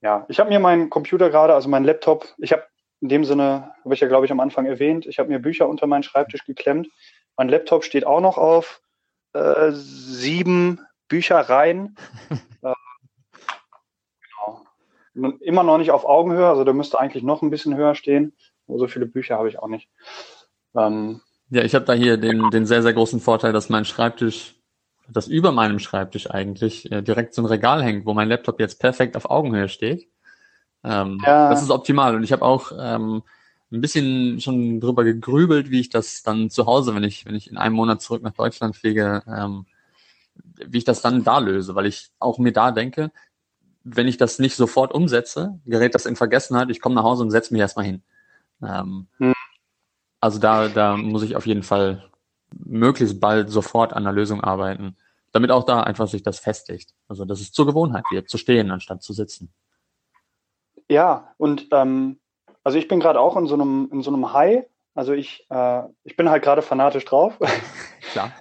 [0.00, 2.64] ja, ich habe mir meinen Computer gerade, also meinen Laptop, ich habe
[3.00, 5.68] in dem Sinne, habe ich ja glaube ich am Anfang erwähnt, ich habe mir Bücher
[5.68, 6.88] unter meinen Schreibtisch geklemmt.
[7.36, 8.82] Mein Laptop steht auch noch auf
[9.32, 11.96] äh, sieben Büchereien.
[12.62, 12.74] äh,
[14.34, 15.36] genau.
[15.40, 18.34] Immer noch nicht auf Augenhöhe, also der müsste eigentlich noch ein bisschen höher stehen.
[18.66, 19.88] So viele Bücher habe ich auch nicht.
[20.76, 24.54] Ähm, Ja, ich habe da hier den, den sehr, sehr großen Vorteil, dass mein Schreibtisch,
[25.08, 28.78] dass über meinem Schreibtisch eigentlich äh, direkt so ein Regal hängt, wo mein Laptop jetzt
[28.78, 30.08] perfekt auf Augenhöhe steht.
[30.84, 31.50] Ähm, Ja.
[31.50, 32.14] Das ist optimal.
[32.14, 33.22] Und ich habe auch ähm,
[33.72, 37.50] ein bisschen schon drüber gegrübelt, wie ich das dann zu Hause, wenn ich, wenn ich
[37.50, 39.66] in einem Monat zurück nach Deutschland fliege, ähm,
[40.66, 43.12] wie ich das dann da löse, weil ich auch mir da denke,
[43.84, 47.30] wenn ich das nicht sofort umsetze, gerät das in Vergessenheit, ich komme nach Hause und
[47.30, 48.02] setze mich erstmal hin.
[48.62, 49.32] Ähm, Hm.
[50.20, 52.10] Also da, da muss ich auf jeden Fall
[52.54, 54.96] möglichst bald sofort an der Lösung arbeiten,
[55.32, 56.94] damit auch da einfach sich das festigt.
[57.08, 59.50] Also dass es zur Gewohnheit wird, zu stehen anstatt zu sitzen.
[60.90, 62.18] Ja, und ähm,
[62.64, 64.64] also ich bin gerade auch in so einem in so einem High.
[64.94, 67.38] Also ich äh, ich bin halt gerade fanatisch drauf.
[68.12, 68.32] Klar.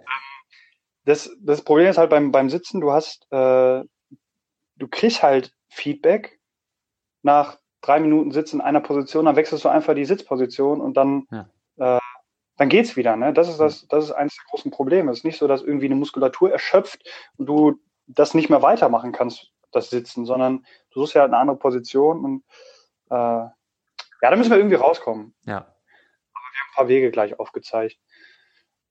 [1.06, 3.84] Das das Problem ist halt beim beim Sitzen, du hast äh,
[4.78, 6.40] du kriegst halt Feedback
[7.22, 11.28] nach drei Minuten Sitzen in einer Position, dann wechselst du einfach die Sitzposition und dann
[11.78, 12.00] äh,
[12.58, 13.16] dann geht's wieder.
[13.16, 13.32] Ne?
[13.32, 15.12] Das ist das das ist eines der großen Probleme.
[15.12, 17.08] Es ist nicht so, dass irgendwie eine Muskulatur erschöpft
[17.38, 21.42] und du das nicht mehr weitermachen kannst, das Sitzen, sondern du suchst ja halt eine
[21.42, 22.44] andere Position und
[23.10, 23.16] äh,
[24.22, 25.34] ja, da müssen wir irgendwie rauskommen.
[25.46, 25.60] Ja.
[25.60, 27.98] Ein paar Wege gleich aufgezeigt.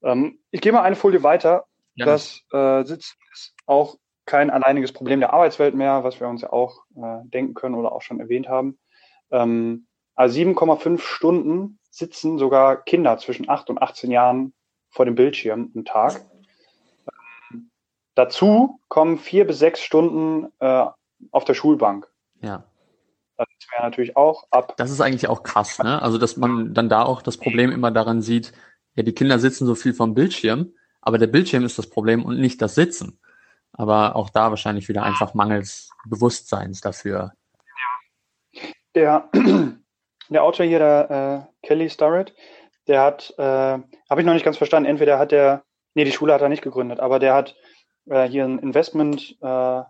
[0.01, 1.65] Ähm, ich gehe mal eine Folie weiter.
[1.95, 6.41] Ja, Das äh, Sitzen ist auch kein alleiniges Problem der Arbeitswelt mehr, was wir uns
[6.41, 8.79] ja auch äh, denken können oder auch schon erwähnt haben.
[9.31, 14.53] Ähm, also 7,5 Stunden sitzen sogar Kinder zwischen 8 und 18 Jahren
[14.89, 16.21] vor dem Bildschirm am Tag.
[18.19, 20.85] Dazu kommen vier bis sechs Stunden äh,
[21.31, 22.05] auf der Schulbank.
[22.41, 22.65] ja.
[23.37, 24.73] Das wäre natürlich auch ab.
[24.75, 26.01] Das ist eigentlich auch krass, ne?
[26.01, 28.51] Also, dass man dann da auch das Problem immer daran sieht,
[28.95, 32.41] ja, die Kinder sitzen so viel vom Bildschirm, aber der Bildschirm ist das Problem und
[32.41, 33.21] nicht das Sitzen.
[33.71, 37.31] Aber auch da wahrscheinlich wieder einfach mangels Bewusstseins dafür.
[38.95, 39.29] Der,
[40.29, 42.35] der Autor hier, der äh, Kelly Starrett,
[42.87, 46.33] der hat, äh, habe ich noch nicht ganz verstanden, entweder hat der, nee, die Schule
[46.33, 47.55] hat er nicht gegründet, aber der hat
[48.09, 49.81] äh, hier ein Investment äh,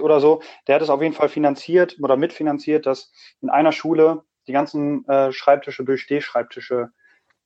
[0.00, 4.24] oder so, der hat es auf jeden Fall finanziert oder mitfinanziert, dass in einer Schule
[4.48, 6.90] die ganzen äh, Schreibtische durch Stehschreibtische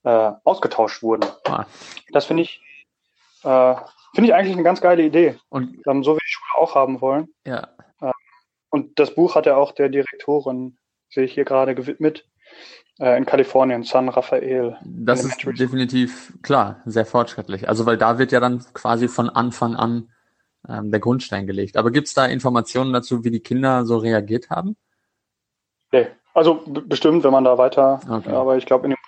[0.03, 1.29] äh, ausgetauscht wurden.
[1.47, 1.67] Ah.
[2.13, 2.63] Das finde ich,
[3.43, 3.75] äh,
[4.15, 5.39] finde ich eigentlich eine ganz geile Idee.
[5.51, 7.29] Und Ähm, so wie die Schule auch haben wollen.
[7.47, 7.69] ja,
[8.71, 10.79] Und das Buch hat er auch der Direktorin,
[11.11, 12.27] sehe ich hier gerade, gewidmet,
[12.99, 14.77] äh, in Kalifornien, San Rafael.
[14.85, 17.69] das ist definitiv klar, sehr fortschrittlich.
[17.69, 20.11] Also, weil da wird ja dann quasi von Anfang an
[20.69, 21.77] ähm, der Grundstein gelegt.
[21.77, 24.77] Aber gibt's da Informationen dazu, wie die Kinder so reagiert haben?
[25.93, 26.09] Nee.
[26.35, 28.29] Also bestimmt, wenn man da weiter, Okay.
[28.31, 28.99] aber ich glaube, in dem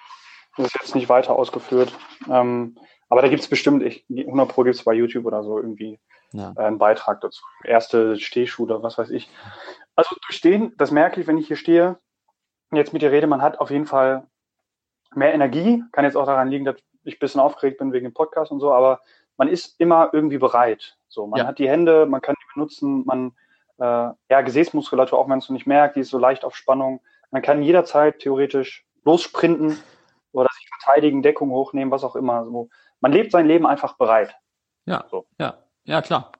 [0.56, 1.92] Buch ist es jetzt nicht weiter ausgeführt.
[2.30, 2.76] Ähm,
[3.10, 5.98] aber da gibt es bestimmt, ich, 100 Pro gibt es bei YouTube oder so irgendwie
[6.32, 6.54] Ja.
[6.56, 7.42] äh, einen Beitrag dazu.
[7.64, 9.28] Erste Stehschule, was weiß ich.
[9.94, 11.98] Also durch den, das merke ich, wenn ich hier stehe,
[12.76, 14.26] jetzt mit dir rede, man hat auf jeden Fall
[15.14, 15.82] mehr Energie.
[15.92, 18.60] Kann jetzt auch daran liegen, dass ich ein bisschen aufgeregt bin wegen dem Podcast und
[18.60, 19.00] so, aber
[19.36, 20.96] man ist immer irgendwie bereit.
[21.08, 21.46] So, man Ja.
[21.46, 23.32] hat die Hände, man kann die benutzen, man,
[23.78, 27.00] äh, ja, Gesäßmuskulatur, auch wenn es noch nicht merkt, die ist so leicht auf Spannung.
[27.30, 29.78] Man kann jederzeit theoretisch lossprinten
[30.32, 32.44] oder sich verteidigen, Deckung hochnehmen, was auch immer.
[32.44, 32.68] So,
[33.00, 34.34] man lebt sein Leben einfach bereit.
[34.84, 35.26] Ja, So.
[35.38, 35.54] ja,
[35.84, 36.32] ja, klar.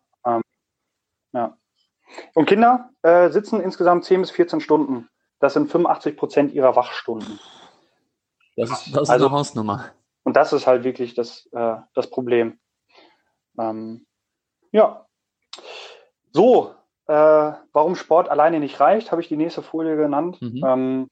[2.34, 5.08] Und Kinder äh, sitzen insgesamt 10 bis 14 Stunden.
[5.40, 7.38] Das sind 85 Prozent ihrer Wachstunden.
[8.56, 9.90] Das ist, das ist Also- eine Hausnummer.
[10.24, 12.58] Und das ist halt wirklich das, äh, das Problem.
[13.58, 14.06] Ähm,
[14.72, 15.06] ja.
[16.32, 16.74] So,
[17.06, 17.12] äh,
[17.72, 20.42] warum Sport alleine nicht reicht, habe ich die nächste Folie genannt.
[20.42, 20.62] Mhm.
[20.64, 21.10] Ähm,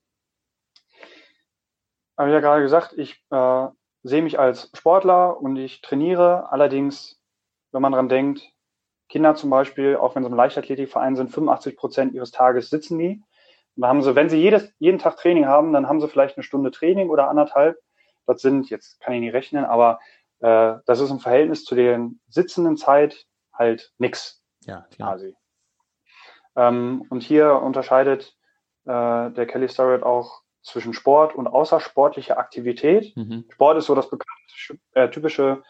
[2.18, 3.66] habe ich ja gerade gesagt, ich äh,
[4.02, 6.50] sehe mich als Sportler und ich trainiere.
[6.50, 7.18] Allerdings,
[7.72, 8.42] wenn man dran denkt,
[9.08, 13.22] Kinder zum Beispiel, auch wenn sie im Leichtathletikverein sind, 85 Prozent ihres Tages sitzen die.
[13.76, 16.44] Da haben sie, wenn sie jedes, jeden Tag Training haben, dann haben sie vielleicht eine
[16.44, 17.78] Stunde Training oder anderthalb.
[18.26, 20.00] Das sind, jetzt kann ich nicht rechnen, aber
[20.40, 25.12] äh, das ist im Verhältnis zu den sitzenden Zeit halt nix Ja, klar.
[25.12, 25.36] quasi.
[26.56, 28.34] Ähm, und hier unterscheidet
[28.84, 33.16] äh, der Kelly Starrett auch zwischen Sport und außersportlicher Aktivität.
[33.16, 33.44] Mhm.
[33.50, 35.62] Sport ist so das bekannte, äh, typische,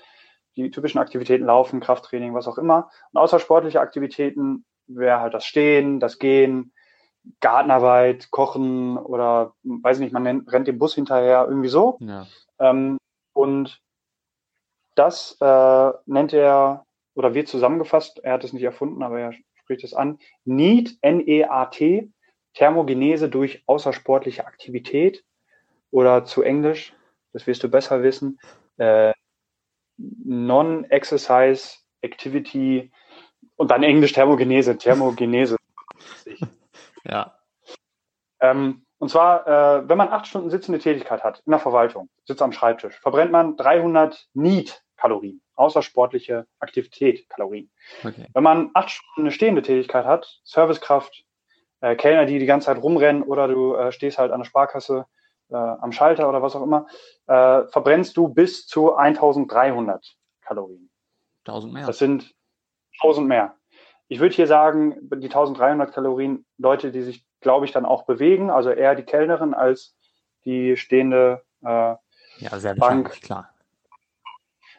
[0.56, 2.90] die typischen Aktivitäten Laufen, Krafttraining, was auch immer.
[3.12, 6.72] Und außersportliche Aktivitäten wäre halt das Stehen, das Gehen,
[7.40, 11.98] Gartenarbeit, Kochen oder weiß ich nicht, man nennt, rennt dem Bus hinterher, irgendwie so.
[12.00, 12.26] Ja.
[12.58, 12.98] Ähm,
[13.32, 13.80] und
[14.94, 16.84] das äh, nennt er
[17.14, 22.10] oder wird zusammengefasst, er hat es nicht erfunden, aber er spricht es an, NEAT, N-E-A-T,
[22.54, 25.24] Thermogenese durch außersportliche Aktivität
[25.90, 26.94] oder zu Englisch,
[27.32, 28.38] das wirst du besser wissen,
[28.78, 29.12] äh,
[29.96, 32.90] Non-Exercise Activity
[33.56, 35.56] und dann Englisch Thermogenese, Thermogenese.
[37.08, 37.38] Ja.
[38.40, 42.42] Ähm, und zwar, äh, wenn man acht Stunden sitzende Tätigkeit hat in der Verwaltung, sitzt
[42.42, 47.70] am Schreibtisch, verbrennt man 300 NEAT-Kalorien, außersportliche Aktivität Kalorien.
[48.02, 48.26] Okay.
[48.32, 51.24] Wenn man acht Stunden eine stehende Tätigkeit hat, Servicekraft,
[51.80, 55.06] äh, Kellner, die die ganze Zeit rumrennen oder du äh, stehst halt an der Sparkasse
[55.50, 56.86] äh, am Schalter oder was auch immer,
[57.26, 60.90] äh, verbrennst du bis zu 1300 Kalorien.
[61.46, 61.86] 1000 mehr.
[61.86, 62.34] Das sind
[63.02, 63.54] 1000 mehr.
[64.08, 68.50] Ich würde hier sagen, die 1300 Kalorien, Leute, die sich, glaube ich, dann auch bewegen,
[68.50, 69.96] also eher die Kellnerin als
[70.44, 71.42] die stehende.
[71.64, 71.96] Äh,
[72.38, 73.10] ja, sehr Bank.
[73.22, 73.52] klar.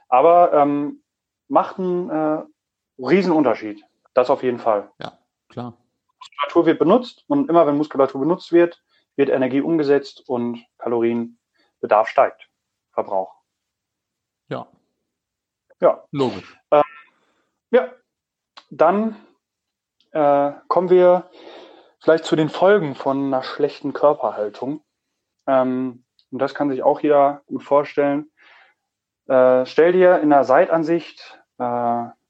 [0.10, 1.04] aber ähm,
[1.48, 2.44] macht einen äh,
[3.00, 3.84] Riesenunterschied.
[4.14, 4.90] Das auf jeden Fall.
[5.50, 5.74] Klar.
[6.20, 8.82] Muskulatur wird benutzt und immer wenn Muskulatur benutzt wird,
[9.16, 12.50] wird Energie umgesetzt und Kalorienbedarf steigt.
[12.92, 13.34] Verbrauch.
[14.50, 14.68] Ja,
[15.82, 16.58] Ja, logisch.
[17.72, 17.92] ja.
[18.70, 19.16] Dann
[20.12, 21.30] äh, kommen wir
[22.00, 24.82] vielleicht zu den Folgen von einer schlechten Körperhaltung.
[25.48, 28.30] Ähm, und das kann sich auch jeder gut vorstellen.
[29.28, 31.64] Äh, stell dir in der Seitansicht äh,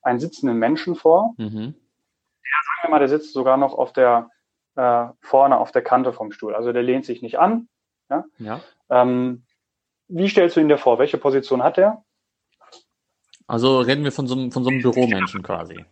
[0.01, 1.33] einen sitzenden Menschen vor.
[1.37, 1.73] Mhm.
[1.73, 4.29] Sagen wir mal, der sitzt sogar noch auf der
[4.75, 6.55] äh, vorne auf der Kante vom Stuhl.
[6.55, 7.67] Also der lehnt sich nicht an.
[8.09, 8.61] Ja.
[8.89, 9.43] Ähm,
[10.07, 10.97] wie stellst du ihn dir vor?
[10.99, 12.03] Welche Position hat er?
[13.47, 15.85] Also reden wir von so, einem- von so einem Büromenschen quasi.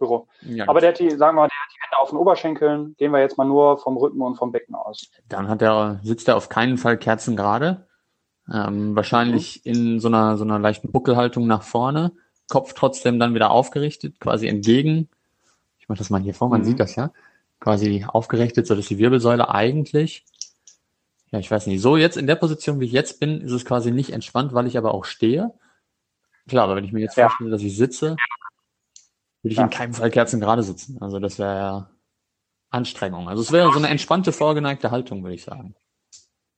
[0.00, 0.26] Büro.
[0.40, 2.96] Ja, Aber der hat die, sagen wir mal, der hat die Hände auf den Oberschenkeln.
[2.98, 5.08] Gehen wir jetzt mal nur vom Rücken und vom Becken aus.
[5.28, 7.86] Dann hat er, sitzt er auf keinen Fall kerzengerade.
[8.52, 12.10] Ähm, wahrscheinlich in so einer, so einer leichten Buckelhaltung nach vorne.
[12.48, 15.08] Kopf trotzdem dann wieder aufgerichtet, quasi entgegen.
[15.78, 16.64] Ich mache das mal hier vor, man Mhm.
[16.64, 17.12] sieht das ja.
[17.60, 20.24] Quasi aufgerichtet, so dass die Wirbelsäule eigentlich,
[21.30, 23.64] ja, ich weiß nicht, so jetzt in der Position, wie ich jetzt bin, ist es
[23.64, 25.52] quasi nicht entspannt, weil ich aber auch stehe.
[26.48, 27.28] Klar, aber wenn ich mir jetzt Ja.
[27.28, 28.16] vorstelle, dass ich sitze,
[29.42, 29.64] würde ich Ja.
[29.64, 30.98] in keinem Fall kerzengerade sitzen.
[31.00, 31.90] Also das wäre ja
[32.70, 33.28] Anstrengung.
[33.28, 35.74] Also es wäre so eine entspannte, vorgeneigte Haltung, würde ich sagen.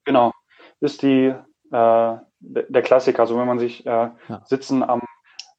[0.05, 0.33] Genau.
[0.81, 1.35] Ist die
[1.73, 3.21] äh, der Klassiker.
[3.21, 4.43] Also wenn man sich äh, Ja.
[4.45, 5.01] Sitzen am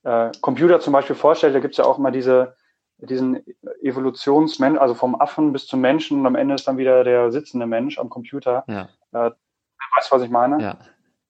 [0.04, 2.56] äh, Computer zum Beispiel vorstellt, da gibt's ja auch immer diese
[2.98, 3.44] diesen
[3.82, 7.66] Evolutionsmensch, also vom Affen bis zum Menschen und am Ende ist dann wieder der sitzende
[7.66, 8.64] Mensch am Computer.
[8.68, 10.62] Ja, Weißt du, was ich meine?
[10.62, 10.78] ja.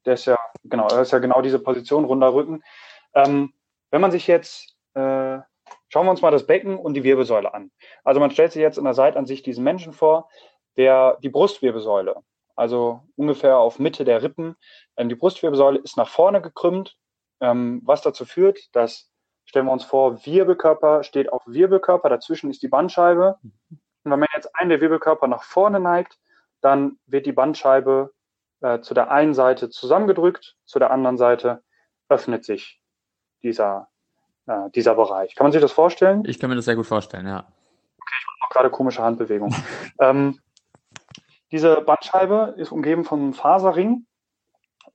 [0.05, 2.61] Der ist ja, genau, das ist ja genau diese Position, runder Rücken.
[3.13, 3.53] Ähm,
[3.89, 5.39] wenn man sich jetzt, äh,
[5.93, 7.69] schauen wir uns mal das Becken und die Wirbelsäule an.
[8.03, 10.27] Also man stellt sich jetzt in der Seitenansicht diesen Menschen vor,
[10.75, 12.15] der die Brustwirbelsäule,
[12.55, 14.55] also ungefähr auf Mitte der Rippen,
[14.97, 16.97] ähm, die Brustwirbelsäule ist nach vorne gekrümmt,
[17.41, 19.11] ähm, was dazu führt, dass,
[19.45, 23.37] stellen wir uns vor, Wirbelkörper steht auf Wirbelkörper, dazwischen ist die Bandscheibe.
[23.43, 26.17] Und wenn man jetzt einen der Wirbelkörper nach vorne neigt,
[26.61, 28.11] dann wird die Bandscheibe
[28.61, 31.61] äh, zu der einen Seite zusammengedrückt, zu der anderen Seite
[32.09, 32.81] öffnet sich
[33.43, 33.89] dieser,
[34.47, 35.35] äh, dieser Bereich.
[35.35, 36.23] Kann man sich das vorstellen?
[36.25, 37.45] Ich kann mir das sehr gut vorstellen, ja.
[38.41, 39.53] Auch gerade komische Handbewegung.
[39.99, 40.39] ähm,
[41.51, 44.05] diese Bandscheibe ist umgeben von einem Faserring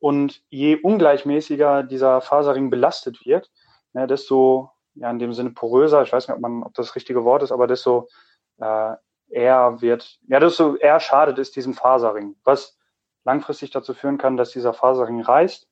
[0.00, 3.50] und je ungleichmäßiger dieser Faserring belastet wird,
[3.92, 6.96] ne, desto ja in dem Sinne poröser, ich weiß nicht, ob man, ob das, das
[6.96, 8.08] richtige Wort ist, aber desto
[8.60, 8.94] äh,
[9.28, 12.76] eher wird, ja, desto eher schadet es diesem Faserring, was
[13.24, 15.67] langfristig dazu führen kann, dass dieser Faserring reißt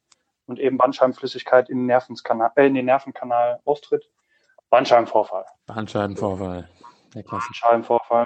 [0.47, 4.09] und eben Bandscheibenflüssigkeit in den, Nervenkanal, äh, in den Nervenkanal austritt.
[4.71, 5.45] Bandscheibenvorfall.
[5.67, 6.69] Bandscheibenvorfall.
[7.15, 7.23] Der.
[7.23, 8.25] Bandscheibenvorfall.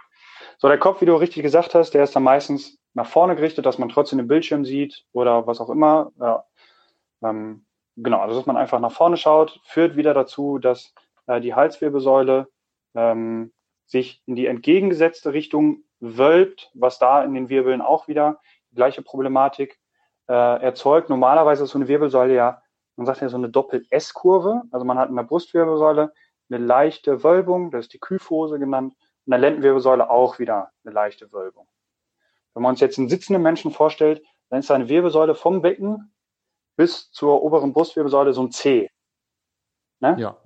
[0.59, 3.67] So, der Kopf, wie du richtig gesagt hast, der ist dann meistens nach vorne gerichtet,
[3.67, 6.13] dass man trotzdem den Bildschirm sieht oder was auch immer.
[6.19, 6.45] Ja.
[7.23, 10.95] Ähm, genau, also dass man einfach nach vorne schaut, führt wieder dazu, dass
[11.27, 12.49] äh, die Halswirbelsäule
[12.95, 13.53] ähm,
[13.87, 19.03] sich in die entgegengesetzte Richtung wölbt, was da in den Wirbeln auch wieder die gleiche
[19.03, 19.80] Problematik
[20.31, 21.11] äh, erzeugt.
[21.11, 22.63] Normalerweise ist so eine Wirbelsäule ja,
[22.97, 24.63] man sagt ja so eine Doppel-S-Kurve.
[24.71, 26.13] Also man hat in der Brustwirbelsäule
[26.49, 28.95] eine leichte Wölbung, das ist die Kyphose genannt,
[29.27, 31.69] und der Lendenwirbelsäule auch wieder eine leichte Wölbung.
[32.55, 36.13] Wenn man uns jetzt einen sitzenden Menschen vorstellt, dann ist seine Wirbelsäule vom Becken
[36.77, 38.89] bis zur oberen Brustwirbelsäule so ein C.
[40.01, 40.17] Ne?
[40.19, 40.37] Ja.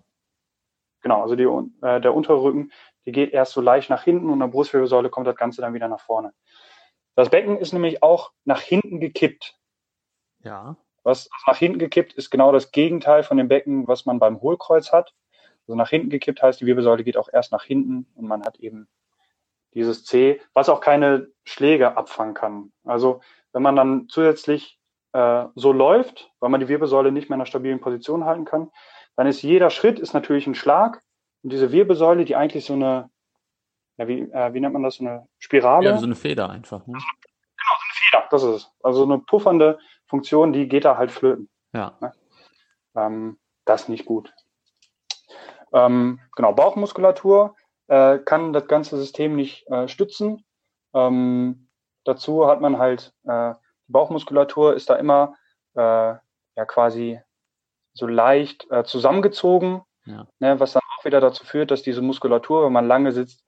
[1.03, 1.45] Genau, also die,
[1.87, 2.73] äh, der untere Rücken,
[3.05, 5.75] die geht erst so leicht nach hinten und in der Brustwirbelsäule kommt das Ganze dann
[5.75, 6.33] wieder nach vorne.
[7.15, 9.59] Das Becken ist nämlich auch nach hinten gekippt.
[10.45, 10.77] Ja.
[11.03, 14.93] Was nach hinten gekippt ist genau das Gegenteil von dem Becken, was man beim Hohlkreuz
[14.93, 15.15] hat.
[15.67, 18.59] Also nach hinten gekippt heißt, die Wirbelsäule geht auch erst nach hinten und man hat
[18.59, 18.89] eben
[19.75, 22.73] dieses C, was auch keine Schläge abfangen kann.
[22.85, 23.21] Also
[23.53, 24.79] wenn man dann zusätzlich
[25.13, 28.71] äh, so läuft, weil man die Wirbelsäule nicht mehr in einer stabilen Position halten kann,
[29.17, 31.03] dann ist jeder Schritt ist natürlich ein Schlag
[31.43, 33.11] und diese Wirbelsäule, die eigentlich so eine,
[33.97, 35.91] ja, wie, äh, wie nennt man das, so eine Spirale?
[35.91, 36.87] Ja, so eine Feder einfach.
[36.87, 36.99] Ne?
[37.93, 38.73] Feder, das ist es.
[38.83, 41.49] Also eine puffernde Funktion, die geht da halt flöten.
[41.73, 41.99] Ja.
[42.97, 44.33] Ähm, das ist nicht gut.
[45.73, 47.57] Ähm, genau, Bauchmuskulatur
[47.89, 50.45] äh, kann das ganze System nicht äh, stützen.
[50.95, 51.69] Ähm,
[52.05, 53.55] dazu hat man halt, äh,
[53.89, 55.35] die Bauchmuskulatur ist da immer
[55.75, 55.81] äh,
[56.57, 57.21] ja quasi
[57.93, 60.27] so leicht äh, zusammengezogen, Ja.
[60.39, 63.45] ne, was dann auch wieder dazu führt, dass diese Muskulatur, wenn man lange sitzt,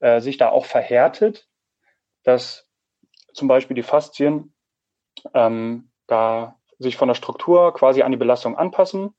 [0.00, 1.48] äh, sich da auch verhärtet,
[2.22, 2.68] dass
[3.32, 4.54] zum Beispiel die Faszien
[5.34, 9.14] ähm, da sich von der Struktur quasi an die Belastung anpassen,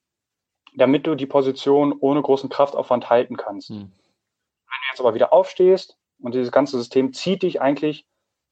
[0.76, 3.70] damit du die Position ohne großen Kraftaufwand halten kannst.
[3.70, 3.78] Hm.
[3.78, 8.06] Wenn du jetzt aber wieder aufstehst und dieses ganze System zieht dich eigentlich,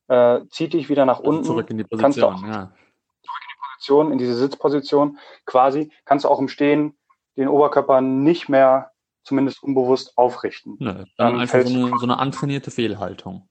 [0.08, 2.72] äh, zieht dich wieder nach Also unten, zurück in die kannst du Position, ja.
[3.76, 6.98] Position, in diese Sitzposition quasi, kannst du auch im Stehen
[7.38, 8.92] den Oberkörper nicht mehr,
[9.24, 10.78] zumindest unbewusst, aufrichten.
[10.80, 13.48] Nö, dann Dann einfach so eine, so eine antrainierte Fehlhaltung.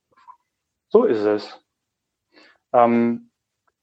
[0.89, 1.61] So ist es.
[2.73, 3.31] Ähm,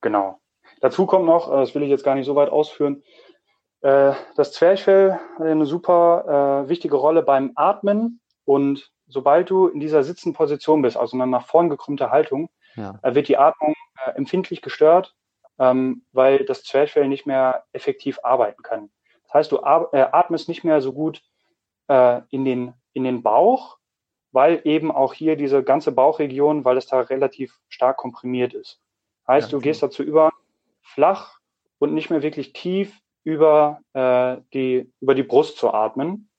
[0.01, 0.39] genau.
[0.81, 3.03] Dazu kommt noch, äh, das will ich jetzt gar nicht so weit ausführen,
[3.81, 9.79] äh, das Zwerchfell hat eine super äh, wichtige Rolle beim Atmen und sobald du in
[9.79, 12.97] dieser sitzenden Position bist, also eine nach vorn gekrümmte Haltung, Ja.
[13.03, 13.75] wird die Atmung
[14.15, 15.13] empfindlich gestört,
[15.59, 18.89] ähm, weil das Zwerchfell nicht mehr effektiv arbeiten kann.
[19.25, 21.21] Das heißt, du atmest nicht mehr so gut
[21.87, 23.77] in, den, in den Bauch,
[24.31, 28.79] weil eben auch hier diese ganze Bauchregion, weil es da relativ stark komprimiert ist.
[29.27, 30.31] Heißt, Ja, du gehst dazu über,
[30.81, 31.39] flach
[31.79, 36.29] und nicht mehr wirklich tief über, äh, die, über die Brust zu atmen.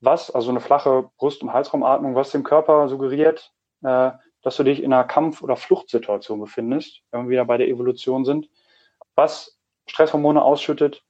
[0.00, 4.82] Was, also eine flache Brust- und Halsraumatmung, was dem Körper suggeriert, äh, dass du dich
[4.82, 8.48] in einer Kampf- oder Fluchtsituation befindest, wenn wir wieder bei der Evolution sind,
[9.14, 11.02] was Stresshormone ausschüttet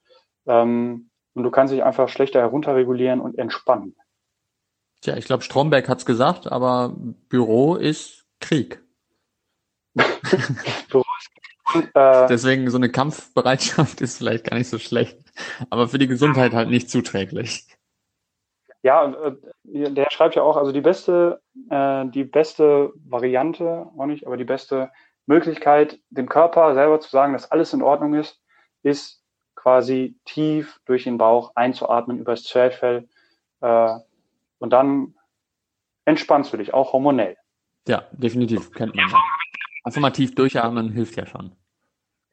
[0.47, 3.95] ähm, und du kannst dich einfach schlechter herunterregulieren und entspannen.
[5.01, 6.93] Tja, ich glaube, Stromberg hat's gesagt, aber
[7.29, 8.83] Büro ist Krieg.
[11.93, 15.19] Äh, Deswegen so eine Kampfbereitschaft ist vielleicht gar nicht so schlecht,
[15.69, 17.67] aber für die Gesundheit halt nicht zuträglich.
[18.81, 24.25] Ja, äh, der schreibt ja auch, also die beste, äh, die beste Variante, auch nicht,
[24.25, 24.89] aber die beste
[25.25, 28.41] Möglichkeit, dem Körper selber zu sagen, dass alles in Ordnung ist,
[28.81, 29.21] ist
[29.55, 33.09] quasi tief durch den Bauch einzuatmen über das Zwerchfell
[33.61, 33.95] äh,
[34.59, 35.13] und dann
[36.05, 37.37] entspannst du dich, auch hormonell.
[37.87, 39.09] Ja, definitiv, kennt man.
[39.09, 39.17] Ja.
[39.89, 41.51] Einfach mal tief durchatmen hilft ja schon.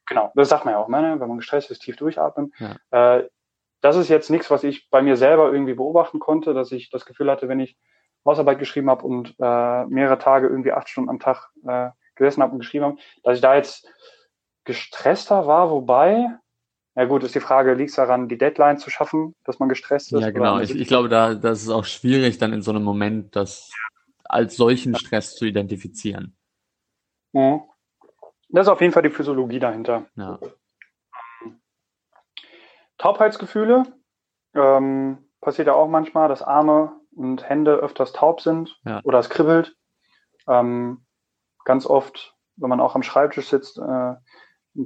[0.07, 1.15] Genau, das sagt man ja auch, ne?
[1.19, 2.53] wenn man gestresst ist, tief durchatmen.
[2.59, 3.17] Ja.
[3.17, 3.29] Äh,
[3.81, 7.05] das ist jetzt nichts, was ich bei mir selber irgendwie beobachten konnte, dass ich das
[7.05, 7.77] Gefühl hatte, wenn ich
[8.25, 12.53] Hausarbeit geschrieben habe und äh, mehrere Tage irgendwie acht Stunden am Tag äh, gesessen habe
[12.53, 13.87] und geschrieben habe, dass ich da jetzt
[14.65, 16.27] gestresster war, wobei,
[16.95, 20.11] ja gut, ist die Frage, liegt es daran, die Deadline zu schaffen, dass man gestresst
[20.11, 20.21] ist?
[20.21, 20.59] Ja, genau.
[20.59, 23.71] Ich, ich glaube, da das ist auch schwierig, dann in so einem Moment das
[24.25, 26.36] als solchen Stress zu identifizieren.
[27.33, 27.61] Mhm.
[28.49, 30.05] Das ist auf jeden Fall die Physiologie dahinter.
[30.15, 30.39] Ja.
[32.97, 33.83] Taubheitsgefühle
[34.53, 39.01] ähm, passiert ja auch manchmal, dass Arme und Hände öfters taub sind Ja.
[39.03, 39.75] oder es kribbelt.
[40.47, 41.05] Ähm,
[41.65, 44.15] ganz oft, wenn man auch am Schreibtisch sitzt, äh,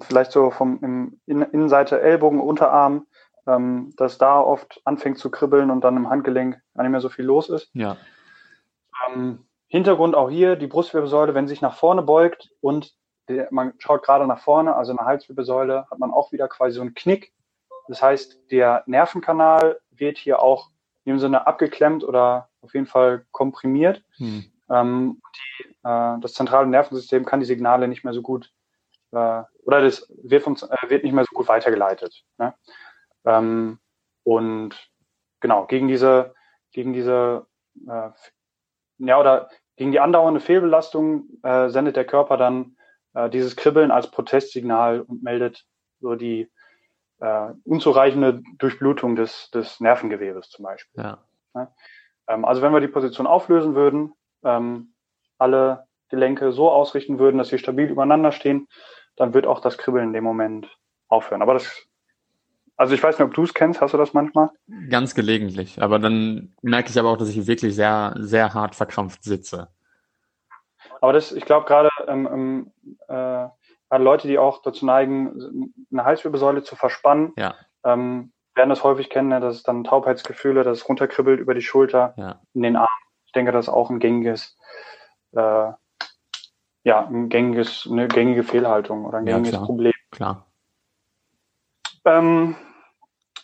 [0.01, 3.05] vielleicht so vom im In Innenseite Ellbogen, Unterarm,
[3.47, 7.09] ähm, dass da oft anfängt zu kribbeln und dann im Handgelenk gar nicht mehr so
[7.09, 7.69] viel los ist.
[7.73, 7.97] Ja.
[9.07, 12.93] Ähm, Hintergrund auch hier, die Brustwirbelsäule, wenn sich nach vorne beugt und
[13.29, 16.75] der, man schaut gerade nach vorne, also in der Halswirbelsäule, hat man auch wieder quasi
[16.75, 17.33] so einen Knick.
[17.87, 20.71] Das heißt, der Nervenkanal wird hier auch
[21.05, 24.03] in dem Sinne abgeklemmt oder auf jeden Fall komprimiert.
[24.17, 24.51] Hm.
[24.69, 28.51] Ähm, die, äh, das zentrale Nervensystem kann die Signale nicht mehr so gut
[29.11, 32.25] äh, oder das wird, vom, äh, wird nicht mehr so gut weitergeleitet.
[32.37, 32.53] Ne?
[33.23, 33.79] Ähm,
[34.23, 34.91] und
[35.39, 36.33] genau, gegen diese,
[36.73, 37.47] gegen diese
[37.87, 38.09] äh,
[39.07, 39.49] ja, oder
[39.81, 42.77] gegen die andauernde Fehlbelastung äh, sendet der Körper dann
[43.15, 45.65] äh, dieses Kribbeln als Protestsignal und meldet
[46.01, 46.51] so die
[47.19, 51.03] äh, unzureichende Durchblutung des, des Nervengewebes zum Beispiel.
[51.03, 51.73] Ja.
[52.27, 54.13] Ähm, also wenn wir die Position auflösen würden,
[54.43, 54.93] ähm,
[55.39, 58.67] alle Gelenke so ausrichten würden, dass sie stabil übereinander stehen,
[59.15, 60.69] dann wird auch das Kribbeln in dem Moment
[61.07, 61.41] aufhören.
[61.41, 61.87] Aber das,
[62.81, 64.49] also ich weiß nicht, ob du es kennst, hast du das manchmal?
[64.89, 65.79] Ganz gelegentlich.
[65.83, 69.67] Aber dann merke ich aber auch, dass ich wirklich sehr, sehr hart verkrampft sitze.
[70.99, 72.71] Aber das, ich glaube gerade ähm,
[73.07, 73.51] ähm,
[73.87, 77.53] äh, Leute, die auch dazu neigen, eine Halswirbelsäule zu verspannen, Ja,
[77.83, 81.61] ähm, werden das häufig kennen, ne, dass es dann Taubheitsgefühle, dass es runterkribbelt über die
[81.61, 82.41] Schulter, ja.
[82.55, 82.89] in den Arm.
[83.27, 84.57] Ich denke, das ist auch ein gängiges,
[85.33, 85.71] äh,
[86.83, 89.65] ja, ein gängiges, eine gängige Fehlhaltung oder ein Ja, gängiges klar.
[89.67, 89.93] Problem.
[90.09, 90.47] Klar.
[92.05, 92.55] Ähm,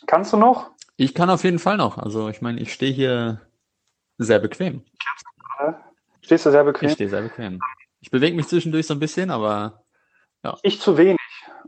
[0.08, 0.70] kannst du noch?
[0.96, 1.98] Ich kann auf jeden Fall noch.
[1.98, 3.40] Also ich meine, ich stehe hier
[4.18, 4.82] sehr bequem.
[6.22, 6.90] Stehst du sehr Ich bequem?
[6.90, 7.60] stehe sehr bequem.
[8.00, 9.84] Ich bewege mich zwischendurch so ein bisschen, aber
[10.62, 11.18] Ich zu wenig.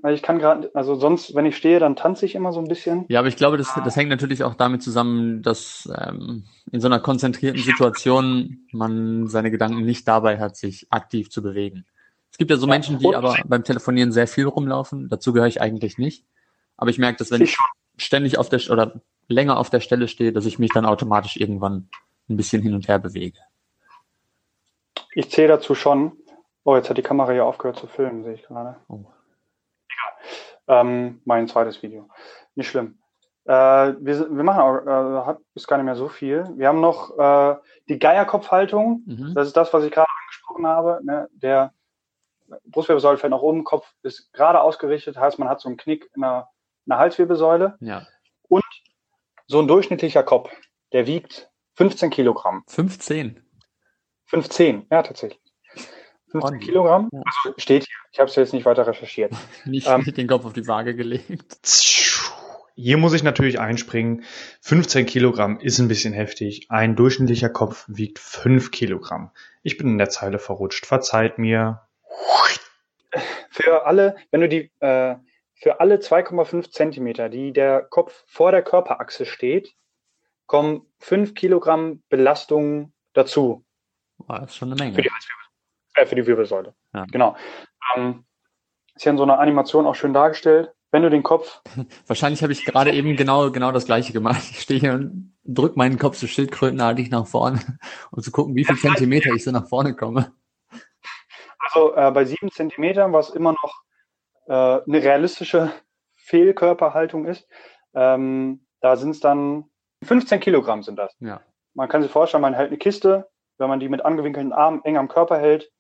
[0.02, 2.68] Weil ich kann gerade, also sonst, wenn ich stehe, dann tanze ich immer so ein
[2.68, 3.04] bisschen.
[3.08, 6.88] ja, aber ich glaube, das, das hängt natürlich auch damit zusammen, dass ähm, in so
[6.88, 11.84] einer konzentrierten Situation man seine Gedanken nicht dabei hat, sich aktiv zu bewegen.
[12.32, 15.08] Es gibt ja so Ja, Menschen, die aber beim Telefonieren sehr viel rumlaufen.
[15.10, 16.24] Dazu gehöre ich eigentlich nicht.
[16.78, 17.58] Aber ich merke, dass wenn Ich ich
[18.00, 21.88] ständig auf der oder länger auf der Stelle stehe, dass ich mich dann automatisch irgendwann
[22.28, 23.38] ein bisschen hin und her bewege.
[25.14, 26.12] Ich zähle dazu schon.
[26.64, 28.76] Oh, jetzt hat die Kamera ja aufgehört zu filmen, sehe ich gerade.
[28.88, 29.04] Oh.
[30.68, 32.08] Ähm, mein zweites Video.
[32.54, 32.98] Nicht schlimm.
[33.44, 36.44] Äh, wir, wir machen auch, äh, hat, ist gar nicht mehr so viel.
[36.56, 37.56] Wir haben noch äh,
[37.88, 39.02] die Geierkopfhaltung.
[39.06, 39.34] Mhm.
[39.34, 41.00] Das ist das, was ich gerade angesprochen habe.
[41.02, 41.28] Ne?
[41.32, 41.72] Der
[42.66, 46.22] Brustwirbelsäule fällt nach oben, Kopf ist gerade ausgerichtet, heißt, man hat so einen Knick in
[46.22, 46.48] der,
[46.90, 47.76] in der Halswirbelsäule.
[47.80, 48.04] Ja.
[48.48, 48.64] Und
[49.46, 50.50] so ein durchschnittlicher Kopf,
[50.92, 52.64] der wiegt 15 Kilogramm.
[52.66, 53.40] 15.
[54.26, 55.40] 15, ja, tatsächlich.
[56.32, 56.68] 15 Ordentlich.
[56.68, 57.08] Kilogramm.
[57.12, 57.22] Ja.
[57.24, 57.96] Also steht hier.
[58.12, 59.32] Ich habe es jetzt nicht weiter recherchiert.
[59.64, 60.00] Nicht, Ähm.
[60.00, 61.68] nicht den Kopf auf die Waage gelegt.
[62.74, 64.24] Hier muss ich natürlich einspringen.
[64.62, 66.66] 15 Kilogramm ist ein bisschen heftig.
[66.70, 69.30] Ein durchschnittlicher Kopf wiegt 5 Kilogramm.
[69.62, 70.86] Ich bin in der Zeile verrutscht.
[70.86, 71.82] Verzeiht mir.
[73.50, 75.16] Für alle, wenn du die, äh,
[75.60, 79.74] für alle 2,5 Zentimeter, die der Kopf vor der Körperachse steht,
[80.46, 83.64] kommen 5 Kilogramm Belastung dazu.
[84.18, 84.94] Boah, das ist schon eine Menge.
[84.94, 85.10] Für die
[85.94, 86.74] Äh, für die Wirbelsäule.
[86.94, 87.04] Ja.
[87.10, 87.36] Genau.
[87.94, 88.24] Ähm,
[88.94, 90.72] ist ja in so einer Animation auch schön dargestellt.
[90.92, 91.60] Wenn du den Kopf,
[92.06, 94.42] Wahrscheinlich habe ich gerade eben genau, genau das gleiche gemacht.
[94.50, 97.60] Ich stehe hier und drück meinen Kopf so schildkrötenartig nach vorne,
[98.10, 100.32] um zu gucken, wie viel Zentimeter ich so nach vorne komme.
[101.58, 103.82] also äh, bei 7 Zentimetern, was immer noch
[104.46, 105.72] äh, eine realistische
[106.14, 107.48] Fehlkörperhaltung ist,
[107.94, 109.64] ähm, da sind es dann
[110.04, 111.14] 15 Kilogramm sind das.
[111.20, 111.40] Ja.
[111.74, 113.28] Man kann sich vorstellen, man hält eine Kiste,
[113.58, 115.70] wenn man die mit angewinkelten Armen eng am Körper hält,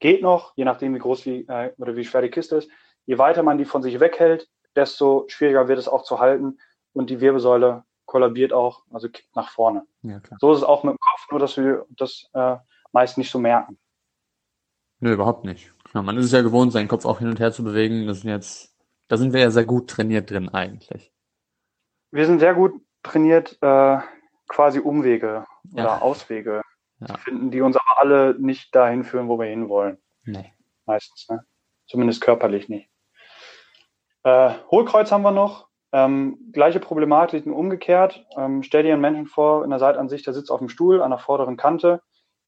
[0.00, 2.70] geht noch, je nachdem wie groß die, äh, oder wie schwer die Kiste ist.
[3.04, 6.58] Je weiter man die von sich weghält, desto schwieriger wird es auch zu halten
[6.92, 9.86] und die Wirbelsäule kollabiert auch, also kippt nach vorne.
[10.02, 10.20] Ja.
[10.40, 12.56] So ist es auch mit dem Kopf, nur dass wir das äh,
[12.92, 13.78] meist nicht so merken.
[15.00, 15.72] Nö, überhaupt nicht.
[15.94, 18.06] Ja, man ist es ja gewohnt, seinen Kopf auch hin und her zu bewegen.
[18.06, 18.74] Das sind jetzt,
[19.08, 21.12] da sind wir ja sehr gut trainiert drin eigentlich.
[22.10, 23.98] Wir sind sehr gut trainiert, äh,
[24.48, 25.84] quasi Umwege Ja.
[25.84, 26.62] oder Auswege
[27.00, 27.06] Ja.
[27.08, 29.98] zu finden, die uns aber alle nicht dahin führen, wo wir hinwollen.
[30.24, 30.52] Nee.
[30.84, 31.44] meistens, ne?
[31.86, 32.88] Zumindest körperlich nicht.
[34.24, 35.68] Äh, Hohlkreuz haben wir noch.
[35.92, 38.24] Ähm, gleiche Problematik umgekehrt.
[38.36, 41.10] Ähm, stell dir einen Menschen vor, in der Seitenansicht, der sitzt auf dem Stuhl an
[41.10, 42.02] der vorderen Kante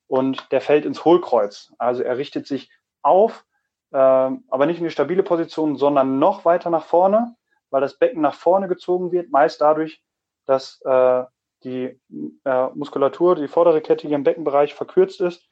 [0.07, 1.73] und der fällt ins Hohlkreuz.
[1.79, 2.71] Also er richtet sich
[3.05, 3.45] auf,
[3.93, 7.37] ähm, aber nicht in die stabile Position, sondern noch weiter nach vorne,
[7.71, 10.03] weil das Becken nach vorne gezogen wird, meist dadurch,
[10.47, 11.25] dass äh,
[11.65, 11.99] die
[12.45, 15.49] äh, Muskulatur, die vordere Kette hier im Beckenbereich verkürzt ist.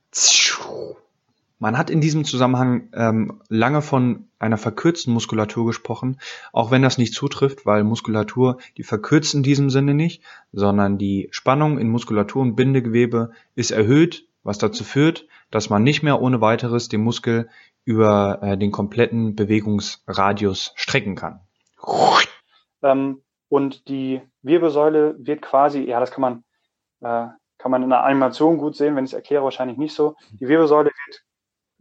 [1.62, 6.18] Man hat in diesem Zusammenhang ähm, lange von einer verkürzten Muskulatur gesprochen,
[6.52, 11.28] auch wenn das nicht zutrifft, weil Muskulatur, die verkürzt in diesem Sinne nicht, sondern die
[11.30, 16.40] Spannung in Muskulatur und Bindegewebe ist erhöht, was dazu führt, dass man nicht mehr ohne
[16.40, 17.48] weiteres den Muskel
[17.84, 21.40] über äh, den kompletten Bewegungsradius strecken kann.
[22.82, 26.44] Ähm, und die Wirbelsäule wird quasi, ja, das kann man,
[27.00, 27.28] äh,
[27.58, 30.16] kann man in der Animation gut sehen, wenn ich es erkläre, wahrscheinlich nicht so.
[30.40, 31.22] Die Wirbelsäule wird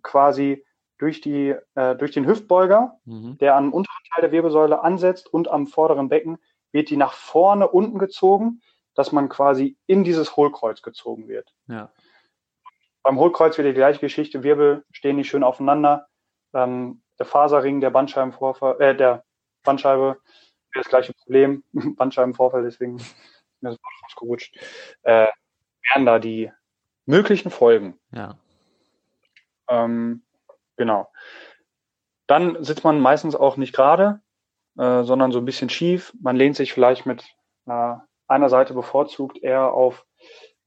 [0.03, 0.65] quasi
[0.97, 3.37] durch die, äh, durch den Hüftbeuger, Mhm.
[3.39, 6.37] der am unteren Teil der Wirbelsäule ansetzt und am vorderen Becken,
[6.71, 8.61] wird die nach vorne unten gezogen,
[8.93, 11.53] dass man quasi in dieses Hohlkreuz gezogen wird.
[11.67, 11.91] Ja.
[13.03, 16.07] Beim Hohlkreuz wieder die gleiche Geschichte, Wirbel stehen nicht schön aufeinander.
[16.53, 19.23] Ähm, der Faserring der Bandscheibenvorfall, äh, der
[19.63, 20.17] Bandscheibe,
[20.73, 23.15] das gleiche Problem, Bandscheibenvorfall, deswegen ist
[23.61, 24.57] mir das Wort rausgerutscht,
[25.03, 25.27] äh,
[25.89, 26.51] wären da die
[27.05, 27.99] möglichen Folgen.
[28.11, 28.37] Ja.
[29.67, 30.23] Ähm,
[30.77, 31.11] genau.
[32.27, 34.21] Dann sitzt man meistens auch nicht gerade,
[34.77, 36.13] äh, sondern so ein bisschen schief.
[36.21, 37.23] Man lehnt sich vielleicht mit
[37.65, 37.95] äh,
[38.27, 40.05] einer Seite bevorzugt eher auf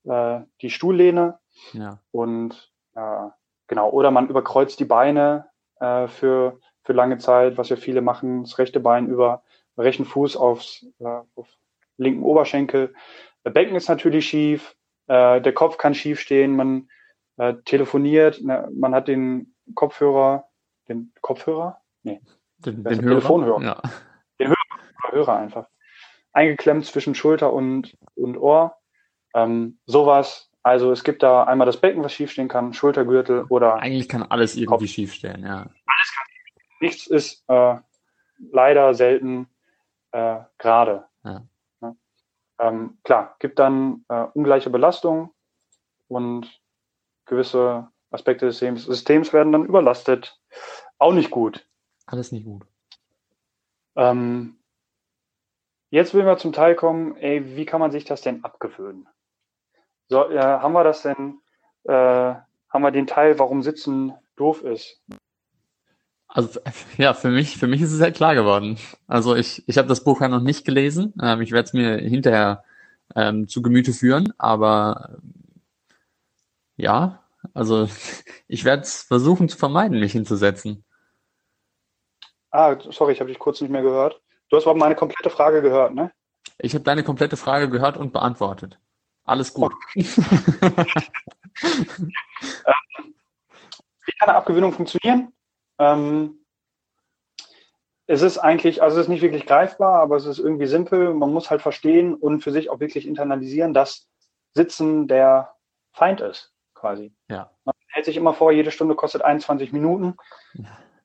[0.05, 1.39] äh, die Stuhllehne
[1.73, 1.99] Ja.
[2.11, 3.29] und äh,
[3.67, 5.47] genau, oder man überkreuzt die Beine
[5.81, 9.43] äh, für, für lange Zeit, was ja viele machen, das rechte Bein über
[9.77, 11.49] rechten Fuß aufs äh, auf
[11.97, 12.95] linken Oberschenkel.
[13.45, 14.77] Der Becken ist natürlich schief,
[15.07, 16.89] äh, der Kopf kann schief stehen, man
[17.37, 20.49] äh, telefoniert, ne, man hat den Kopfhörer,
[20.89, 21.81] den Kopfhörer?
[22.03, 22.21] Nee.
[22.59, 23.09] Den, den Hörer?
[23.09, 23.63] Telefonhörer.
[23.63, 23.83] Ja.
[25.11, 25.69] Hörer einfach.
[26.33, 28.77] Eingeklemmt zwischen Schulter und, und Ohr.
[29.35, 30.51] Ähm, sowas.
[30.65, 34.57] Also es gibt da einmal das Becken, was schiefstehen kann, Schultergürtel oder Eigentlich kann alles
[34.57, 35.67] irgendwie schiefstellen, ja.
[36.81, 37.77] nichts ist äh,
[38.51, 39.47] leider selten
[40.13, 41.05] äh, gerade.
[41.23, 41.47] Ja.
[41.81, 41.97] Ne?
[42.59, 45.35] Ähm, klar, gibt dann äh, ungleiche Belastung
[46.09, 46.63] und
[47.27, 50.41] gewisse Aspekte des Systems, Systems werden dann überlastet.
[50.99, 51.69] Auch nicht gut.
[52.07, 52.65] Alles nicht gut.
[53.97, 54.57] Ähm,
[55.91, 59.07] jetzt will wir zum Teil kommen, ey, wie kann man sich das denn abgewöhnen?
[60.09, 61.41] So, äh, haben wir das denn,
[61.85, 65.01] äh, haben wir den Teil, warum Sitzen doof ist?
[66.29, 66.61] Also
[66.99, 68.79] ja, für mich, für mich ist es halt klar geworden.
[69.07, 71.15] Also ich, ich habe das Buch ja noch nicht gelesen.
[71.23, 72.65] Ähm, ich werde es mir hinterher
[73.15, 75.33] ähm, zu Gemüte führen, aber ähm,
[76.77, 77.23] ja,
[77.55, 77.89] also
[78.49, 80.85] ich werde es versuchen zu vermeiden, mich hinzusetzen.
[82.51, 84.21] Ah, sorry, ich habe dich kurz nicht mehr gehört.
[84.49, 86.13] Du hast aber meine komplette Frage gehört, ne?
[86.59, 88.79] Ich habe deine komplette Frage gehört und beantwortet.
[89.25, 89.73] Alles gut.
[89.95, 90.03] Wie
[94.19, 95.33] kann eine Abgewöhnung funktionieren?
[95.79, 96.45] Ähm,
[98.07, 101.15] es ist eigentlich, also es ist nicht wirklich greifbar, aber es ist irgendwie simpel.
[101.15, 104.07] Man muss halt verstehen und für sich auch wirklich internalisieren, dass
[104.53, 105.55] Sitzen der
[105.93, 107.15] Feind ist, quasi.
[107.29, 107.51] Ja.
[107.65, 110.17] Man hält sich immer vor, jede Stunde kostet 21 Minuten.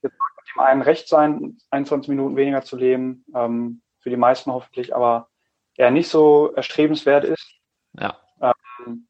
[0.01, 4.51] Jetzt mag dem einen recht sein, 21 Minuten weniger zu leben, ähm, für die meisten
[4.51, 5.29] hoffentlich, aber
[5.75, 7.58] eher nicht so erstrebenswert ist.
[7.99, 8.17] Ja.
[8.41, 9.07] Ähm,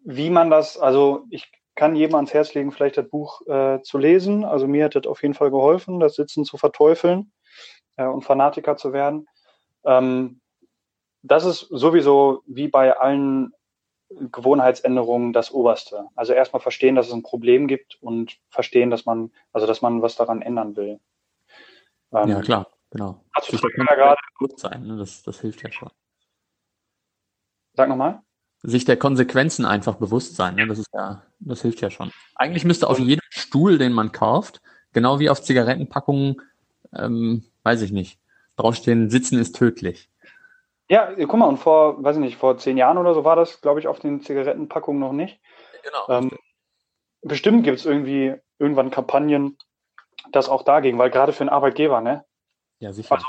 [0.00, 3.98] wie man das, also ich kann jedem ans Herz legen, vielleicht das Buch äh, zu
[3.98, 4.44] lesen.
[4.44, 7.32] Also mir hat das auf jeden Fall geholfen, das Sitzen zu verteufeln
[7.96, 9.28] äh, und Fanatiker zu werden.
[9.84, 10.40] Ähm,
[11.22, 13.52] das ist sowieso wie bei allen
[14.08, 16.06] Gewohnheitsänderungen das Oberste.
[16.14, 20.00] Also erstmal verstehen, dass es ein Problem gibt und verstehen, dass man, also dass man
[20.00, 21.00] was daran ändern will.
[22.12, 23.20] Ähm, Ja, klar, genau.
[23.34, 24.96] Ja gerade, Bewusstsein, ne?
[24.96, 25.90] das, das hilft ja schon.
[27.76, 28.20] Sag nochmal.
[28.62, 30.66] Sich der Konsequenzen einfach bewusst sein, ne?
[30.66, 32.10] das ist ja, das hilft ja schon.
[32.34, 34.60] Eigentlich müsste auf jedem Stuhl, den man kauft,
[34.92, 36.40] genau wie auf Zigarettenpackungen,
[36.94, 38.18] ähm, weiß ich nicht,
[38.56, 40.10] draufstehen, Sitzen ist tödlich.
[40.88, 43.60] Ja, guck mal, und vor, weiß ich nicht, vor zehn Jahren oder so war das,
[43.60, 45.38] glaube ich, auf den Zigarettenpackungen noch nicht.
[45.82, 46.18] Genau.
[46.18, 46.38] Ähm,
[47.22, 49.58] bestimmt gibt es irgendwie irgendwann Kampagnen,
[50.32, 52.24] das auch dagegen, weil gerade für einen Arbeitgeber, ne?
[52.78, 53.14] ja, sicher.
[53.14, 53.26] Also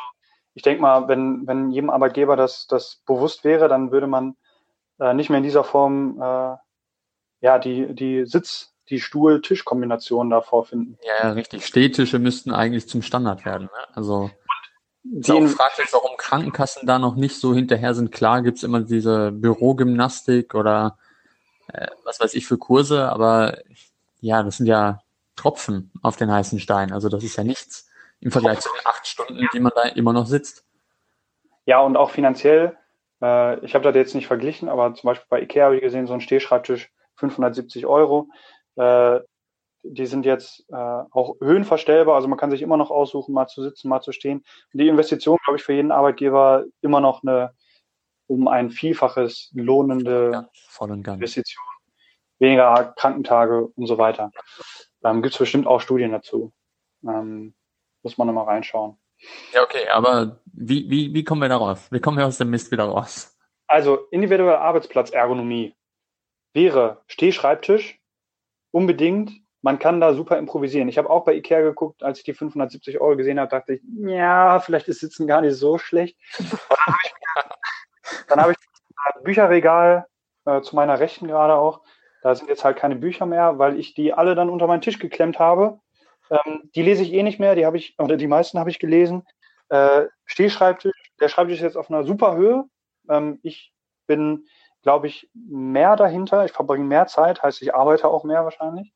[0.57, 4.35] ich denke mal, wenn, wenn jedem Arbeitgeber das, das bewusst wäre, dann würde man
[4.99, 6.55] äh, nicht mehr in dieser Form äh,
[7.41, 10.97] ja die, die Sitz-, die Stuhl-Tisch-Kombination da vorfinden.
[11.03, 11.63] Ja, ja, richtig.
[11.63, 13.65] Stehtische müssten eigentlich zum Standard werden.
[13.65, 13.95] Ne?
[13.95, 14.31] Also
[15.29, 18.11] auch in- fraglich, warum Krankenkassen da noch nicht so hinterher sind.
[18.11, 20.97] Klar gibt's immer diese Bürogymnastik oder
[21.71, 23.59] äh, was weiß ich für Kurse, aber
[24.21, 25.01] ja, das sind ja
[25.35, 26.91] Tropfen auf den heißen Stein.
[26.91, 27.86] Also das ist ja nichts
[28.19, 30.65] im Vergleich zu den acht Stunden, die man da immer noch sitzt.
[31.65, 32.77] Ja, und auch finanziell,
[33.21, 36.07] äh, ich habe das jetzt nicht verglichen, aber zum Beispiel bei Ikea habe ich gesehen,
[36.07, 38.29] so ein Stehschreibtisch 570 Euro.
[38.75, 39.19] Äh,
[39.83, 43.63] die sind jetzt äh, auch höhenverstellbar, also man kann sich immer noch aussuchen, mal zu
[43.63, 44.39] sitzen, mal zu stehen.
[44.73, 47.53] Und die Investition, glaube ich, für jeden Arbeitgeber immer noch eine
[48.27, 51.13] um ein Vielfaches lohnende Ja.
[51.13, 51.63] Investition,
[52.39, 54.31] weniger Krankentage und so weiter.
[55.03, 56.51] Ähm, Gibt es bestimmt auch Studien dazu.
[57.03, 57.55] Ähm,
[58.03, 58.97] muss man nochmal reinschauen.
[59.53, 61.87] Ja, okay, aber wie, wie, wie kommen wir da raus?
[61.91, 63.35] Wie kommen wir aus dem Mist wieder raus?
[63.67, 65.75] Also individuelle Arbeitsplatzergonomie
[66.53, 67.99] wäre Stehschreibtisch
[68.71, 69.31] unbedingt.
[69.61, 70.87] Man kann da super improvisieren.
[70.87, 73.81] Ich habe auch bei Ikea geguckt, als ich die 570 Euro gesehen habe, dachte ich,
[73.97, 76.17] ja, vielleicht ist Sitzen gar nicht so schlecht.
[78.27, 78.57] Dann habe ich
[79.15, 80.07] ein Bücherregal
[80.45, 81.81] äh, zu meiner Rechten gerade auch.
[82.21, 84.99] Da sind jetzt halt keine Bücher mehr, weil ich die alle dann unter meinen Tisch
[84.99, 85.79] geklemmt habe.
[86.29, 88.79] Ähm, die lese ich eh nicht mehr, die habe ich, oder die meisten habe ich
[88.79, 89.23] gelesen.
[89.69, 92.65] Äh, Stehschreibtisch, der Schreibtisch ist jetzt auf einer super Höhe.
[93.09, 93.73] Ähm, ich
[94.07, 94.47] bin,
[94.81, 96.45] glaube ich, mehr dahinter.
[96.45, 98.93] Ich verbringe mehr Zeit, heißt, ich arbeite auch mehr wahrscheinlich.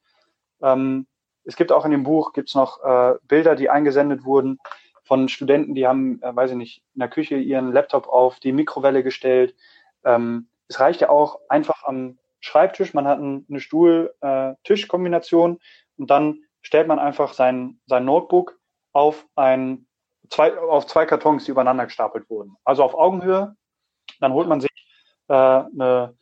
[0.62, 1.08] Ähm,
[1.44, 4.60] es gibt auch in dem Buch gibt's noch äh, Bilder, die eingesendet wurden
[5.04, 8.52] von Studenten, die haben, äh, weiß ich nicht, in der Küche ihren Laptop auf die
[8.52, 9.56] Mikrowelle gestellt.
[10.04, 15.60] Ähm, es reicht ja auch einfach am Schreibtisch, man hat ein, eine Stuhl-Tisch-Kombination
[15.98, 18.60] und dann stellt man einfach sein, sein Notebook
[18.94, 19.88] auf ein
[20.32, 22.58] zwei, auf zwei Kartons, die übereinander gestapelt wurden.
[22.64, 23.56] Also auf Augenhöhe.
[24.20, 24.72] Dann holt man sich
[25.28, 26.18] äh, eine,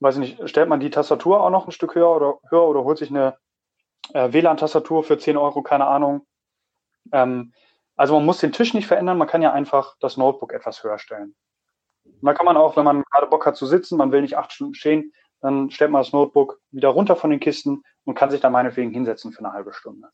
[0.00, 2.84] weiß ich nicht, stellt man die Tastatur auch noch ein Stück höher oder höher oder
[2.84, 3.36] holt sich eine
[4.12, 6.26] äh, WLAN-Tastatur für 10 Euro, keine Ahnung.
[7.12, 7.52] Ähm,
[7.96, 10.98] also man muss den Tisch nicht verändern, man kann ja einfach das Notebook etwas höher
[10.98, 11.34] stellen.
[12.04, 14.36] Und da kann man auch, wenn man gerade Bock hat zu sitzen, man will nicht
[14.36, 15.12] acht Stunden stehen,
[15.46, 18.90] dann stellt man das Notebook wieder runter von den Kisten und kann sich da meinetwegen
[18.90, 20.08] hinsetzen für eine halbe Stunde.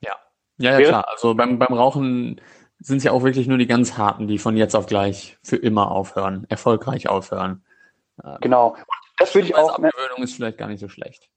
[0.00, 0.16] Ja,
[0.58, 1.08] ja, ja klar.
[1.08, 2.40] Also beim, beim Rauchen
[2.80, 5.56] sind es ja auch wirklich nur die ganz harten, die von jetzt auf gleich für
[5.56, 7.64] immer aufhören, erfolgreich aufhören.
[8.40, 8.70] Genau.
[8.70, 8.84] Und
[9.18, 9.74] das würde ich auch.
[9.74, 11.30] Abgewöhnung ist vielleicht gar nicht so schlecht.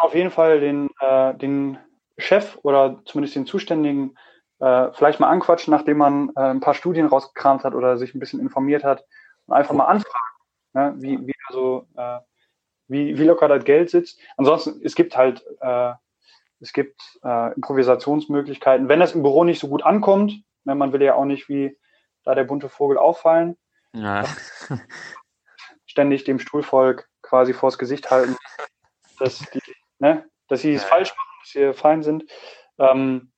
[0.00, 1.78] Auf jeden Fall den, äh, den
[2.18, 4.16] Chef oder zumindest den Zuständigen
[4.60, 8.20] äh, vielleicht mal anquatschen, nachdem man äh, ein paar Studien rausgekramt hat oder sich ein
[8.20, 9.04] bisschen informiert hat
[9.46, 10.36] und einfach mal anfragen,
[10.72, 12.18] ne, wie, wie, also, äh,
[12.88, 14.20] wie, wie locker das Geld sitzt.
[14.36, 15.92] Ansonsten, es gibt halt, äh,
[16.60, 18.88] es gibt äh, Improvisationsmöglichkeiten.
[18.88, 20.32] Wenn das im Büro nicht so gut ankommt,
[20.64, 21.76] ne, man will ja auch nicht wie
[22.24, 23.56] da der bunte Vogel auffallen,
[23.92, 24.24] ja.
[25.86, 28.36] ständig dem Stuhlvolk quasi vors Gesicht halten,
[29.18, 29.60] dass, die,
[29.98, 30.88] ne, dass sie es ja.
[30.88, 32.30] falsch machen, dass sie fein sind.
[32.78, 33.32] Ähm,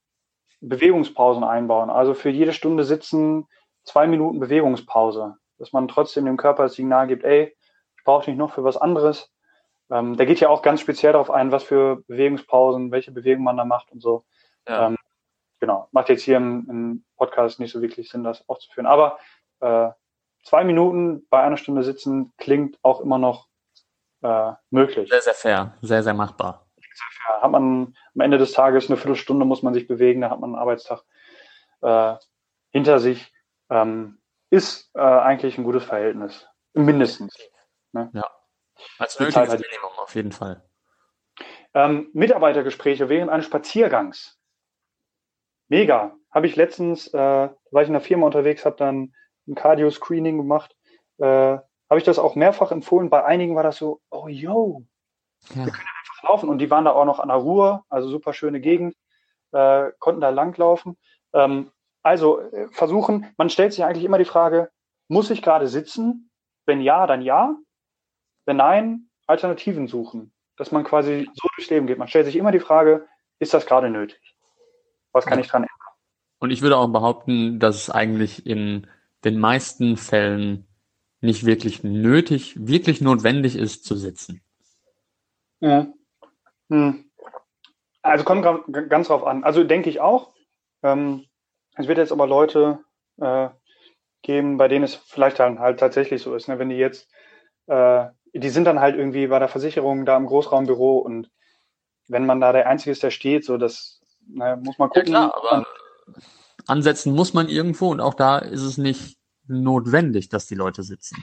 [0.61, 1.91] Bewegungspausen einbauen.
[1.91, 3.47] Also für jede Stunde sitzen
[3.85, 7.55] zwei Minuten Bewegungspause, dass man trotzdem dem Körper das Signal gibt, ey,
[8.05, 9.33] ich brauche dich noch für was anderes.
[9.91, 13.57] Ähm, der geht ja auch ganz speziell darauf ein, was für Bewegungspausen, welche Bewegung man
[13.57, 14.25] da macht und so.
[14.69, 14.89] Ja.
[14.89, 14.97] Ähm,
[15.61, 18.87] genau, macht jetzt hier im, im, Podcast nicht so wirklich Sinn, das aufzuführen.
[18.87, 19.19] Aber
[19.61, 19.89] äh,
[20.43, 23.49] zwei Minuten bei einer Stunde sitzen klingt auch immer noch
[24.23, 25.09] äh, möglich.
[25.09, 26.65] Sehr, sehr fair, sehr, sehr machbar
[27.29, 30.41] ja, hat man am Ende des Tages eine Viertelstunde muss man sich bewegen, da hat
[30.41, 31.03] man einen Arbeitstag
[31.83, 32.15] äh,
[32.71, 33.33] hinter sich.
[33.71, 34.19] Ähm,
[34.51, 36.47] ist äh, eigentlich ein gutes Verhältnis.
[36.75, 37.35] Mindestens.
[37.95, 38.11] Ne?
[38.13, 38.31] Ja.
[38.99, 40.63] Als nötiges halt Minimum auf jeden Fall.
[41.73, 44.39] Ähm, Mitarbeitergespräche während eines Spaziergangs.
[45.69, 46.15] Mega.
[46.31, 49.15] Habe ich letztens, äh, war ich in der Firma unterwegs, habe dann
[49.47, 50.77] ein Cardio-Screening gemacht.
[51.19, 53.11] Äh, habe ich das auch mehrfach empfohlen.
[53.11, 54.85] Bei einigen war das so, oh yo,
[55.55, 55.67] ja.
[55.67, 55.89] wir können
[56.25, 58.97] laufen und die waren da auch noch an der Ruhr, also super schöne Gegend,
[59.53, 60.97] äh, konnten da langlaufen.
[61.33, 61.71] Ähm,
[62.03, 64.71] also äh, versuchen, man stellt sich eigentlich immer die Frage,
[65.09, 66.31] muss ich gerade sitzen?
[66.67, 67.55] Wenn ja, dann ja.
[68.47, 70.33] Wenn nein, Alternativen suchen.
[70.57, 71.99] Dass man quasi so durchs Leben geht.
[71.99, 73.09] Man stellt sich immer die Frage,
[73.41, 74.21] ist das gerade nötig?
[75.11, 75.75] Was kann ich dran ändern?
[76.39, 78.87] Und ich würde auch behaupten, dass es eigentlich in
[79.25, 80.69] den meisten Fällen
[81.21, 84.43] nicht wirklich nötig, wirklich notwendig ist zu sitzen.
[85.61, 85.87] Ja.
[86.69, 87.11] Hm.
[88.03, 88.47] Also kommt
[88.91, 89.45] ganz drauf an.
[89.45, 90.35] Also denke ich auch.
[90.83, 91.25] Ähm,
[91.77, 92.81] es wird jetzt aber Leute
[93.17, 93.49] äh,
[94.21, 96.49] geben, bei denen es vielleicht halt, halt tatsächlich so ist.
[96.49, 96.59] Ne?
[96.59, 97.09] Wenn die jetzt,
[97.67, 101.30] äh, die sind dann halt irgendwie bei der Versicherung da im Großraumbüro und
[102.09, 105.12] wenn man da der Einzige ist, der steht, so das na, muss man gucken.
[105.12, 105.66] Ja, klar, aber
[106.66, 109.16] ansetzen muss man irgendwo und auch da ist es nicht
[109.47, 111.22] notwendig, dass die Leute sitzen.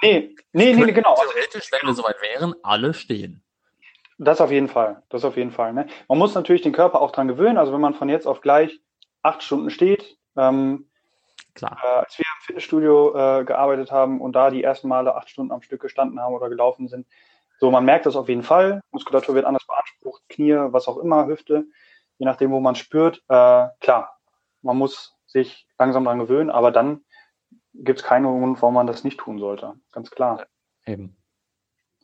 [0.00, 1.14] Nee, nee, nee, genau.
[1.16, 3.42] Theoretisch, wenn wir soweit wären, alle stehen.
[4.18, 5.02] Das auf jeden Fall.
[5.08, 5.72] Das auf jeden Fall.
[5.72, 5.86] Ne?
[6.08, 7.58] Man muss natürlich den Körper auch dran gewöhnen.
[7.58, 8.80] Also wenn man von jetzt auf gleich
[9.22, 10.88] acht Stunden steht, ähm,
[11.58, 11.76] Klar.
[11.82, 15.62] Äh, als wir Fitnessstudio äh, gearbeitet haben und da die ersten Male acht Stunden am
[15.62, 17.06] Stück gestanden haben oder gelaufen sind,
[17.58, 18.80] so man merkt das auf jeden Fall.
[18.92, 21.66] Muskulatur wird anders beansprucht, Knie, was auch immer, Hüfte,
[22.18, 23.22] je nachdem, wo man spürt.
[23.28, 24.18] Äh, klar,
[24.62, 27.04] man muss sich langsam dran gewöhnen, aber dann
[27.74, 29.74] gibt es keinen Grund, warum man das nicht tun sollte.
[29.92, 30.46] Ganz klar.
[30.86, 31.16] Eben.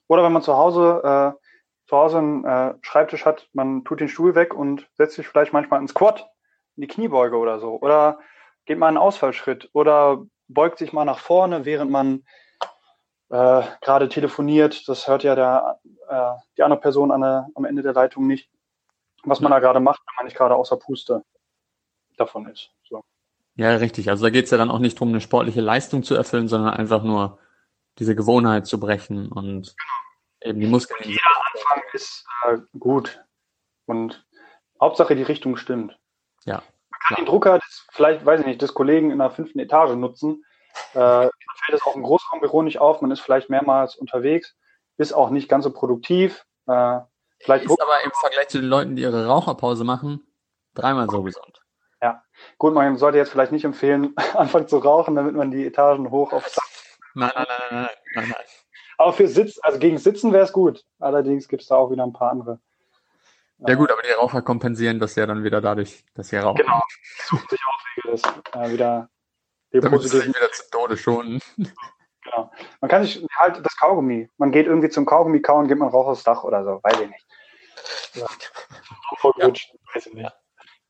[0.09, 1.45] Oder wenn man zu Hause äh,
[1.87, 5.53] zu Hause einen äh, Schreibtisch hat, man tut den Stuhl weg und setzt sich vielleicht
[5.53, 6.31] manchmal ins Squat,
[6.77, 7.79] in die Kniebeuge oder so.
[7.81, 8.19] Oder
[8.67, 12.25] geht mal einen Ausfallschritt oder beugt sich mal nach vorne, während man
[13.31, 14.89] äh, gerade telefoniert.
[14.89, 18.51] Das hört ja der, äh, die andere Person an der, am Ende der Leitung nicht,
[19.25, 21.25] was man da gerade macht, wenn man nicht gerade außer Puste
[22.17, 22.71] davon ist.
[22.89, 23.05] So.
[23.57, 24.09] Ja, richtig.
[24.11, 26.75] Also da geht es ja dann auch nicht darum, eine sportliche Leistung zu erfüllen, sondern
[26.75, 27.39] einfach nur
[27.99, 29.75] diese Gewohnheit zu brechen und
[30.45, 31.01] Eben die Muskeln.
[31.03, 33.25] Und jeder Anfang ist äh, gut.
[33.87, 34.27] Und
[34.81, 35.99] Hauptsache die Richtung stimmt.
[36.45, 36.57] Ja.
[36.91, 39.95] Man kann den Drucker des, vielleicht, weiß ich nicht, des Kollegen in der fünften Etage
[39.95, 40.45] nutzen.
[40.95, 41.31] Äh, man
[41.65, 44.57] fällt es auch im Großraumbüro nicht auf, man ist vielleicht mehrmals unterwegs,
[44.97, 46.45] ist auch nicht ganz so produktiv.
[46.67, 47.01] Äh,
[47.39, 50.27] vielleicht ist aber im Vergleich zu den Leuten, die ihre Raucherpause machen,
[50.75, 51.61] dreimal so gesund.
[52.03, 52.23] Ja,
[52.59, 56.33] gut, man sollte jetzt vielleicht nicht empfehlen, anfangen zu rauchen, damit man die Etagen hoch
[56.33, 56.45] auf.
[57.15, 58.45] Nein, nein, nein, nein, nein, nein.
[58.99, 60.85] Aber für Sitz, also gegen Sitzen wäre es gut.
[60.99, 62.61] Allerdings gibt es da auch wieder ein paar andere.
[63.67, 66.57] Ja gut, aber die Raucher kompensieren das ja dann wieder dadurch, dass sie rauchen.
[66.57, 66.83] Genau,
[67.29, 67.61] suchen sich
[67.97, 69.09] Wege, das äh, wieder
[69.73, 70.35] den Damit positiven...
[70.35, 71.41] wieder zu Tode schonen.
[72.27, 72.51] Genau.
[72.81, 74.31] Man kann sich halt das Kaugummi.
[74.39, 77.11] Man geht irgendwie zum Kaugummi kauen, geht man Rauch aufs Dach oder so, weiß ich
[77.11, 77.27] nicht.
[78.15, 78.27] Ja.
[79.19, 79.49] Voll ja.
[79.49, 80.33] weiß ich nicht.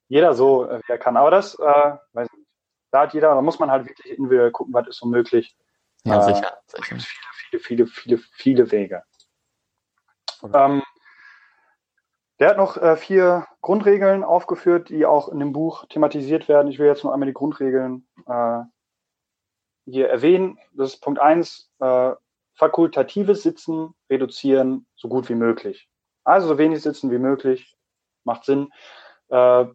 [0.07, 1.17] Jeder so, äh, wie er kann.
[1.17, 2.49] Aber das, äh, weiß ich nicht.
[2.93, 5.57] Da hat jeder, da muss man halt wirklich individuell gucken, was ist so möglich.
[6.05, 6.57] Ja, äh, sicher.
[6.69, 7.05] sicher
[7.59, 9.03] viele, viele, viele Wege.
[10.53, 10.83] Ähm,
[12.39, 16.69] der hat noch äh, vier Grundregeln aufgeführt, die auch in dem Buch thematisiert werden.
[16.69, 18.61] Ich will jetzt nur einmal die Grundregeln äh,
[19.87, 20.59] hier erwähnen.
[20.73, 22.13] Das ist Punkt eins: äh,
[22.55, 25.89] fakultatives Sitzen reduzieren, so gut wie möglich.
[26.25, 27.77] Also so wenig sitzen wie möglich,
[28.25, 28.73] macht Sinn.
[29.29, 29.67] Äh,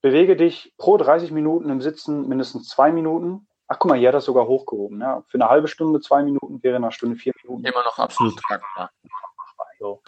[0.00, 3.46] bewege dich pro 30 Minuten im Sitzen mindestens zwei Minuten.
[3.68, 5.00] Ach guck mal, hier hat das sogar hochgehoben.
[5.00, 5.22] Ja.
[5.28, 7.64] Für eine halbe Stunde zwei Minuten wäre nach Stunde vier Minuten.
[7.64, 8.90] Immer noch absolut tragbar.
[9.78, 10.02] So.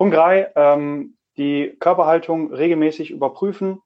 [0.00, 3.82] Punkt drei, ähm, die Körperhaltung regelmäßig überprüfen.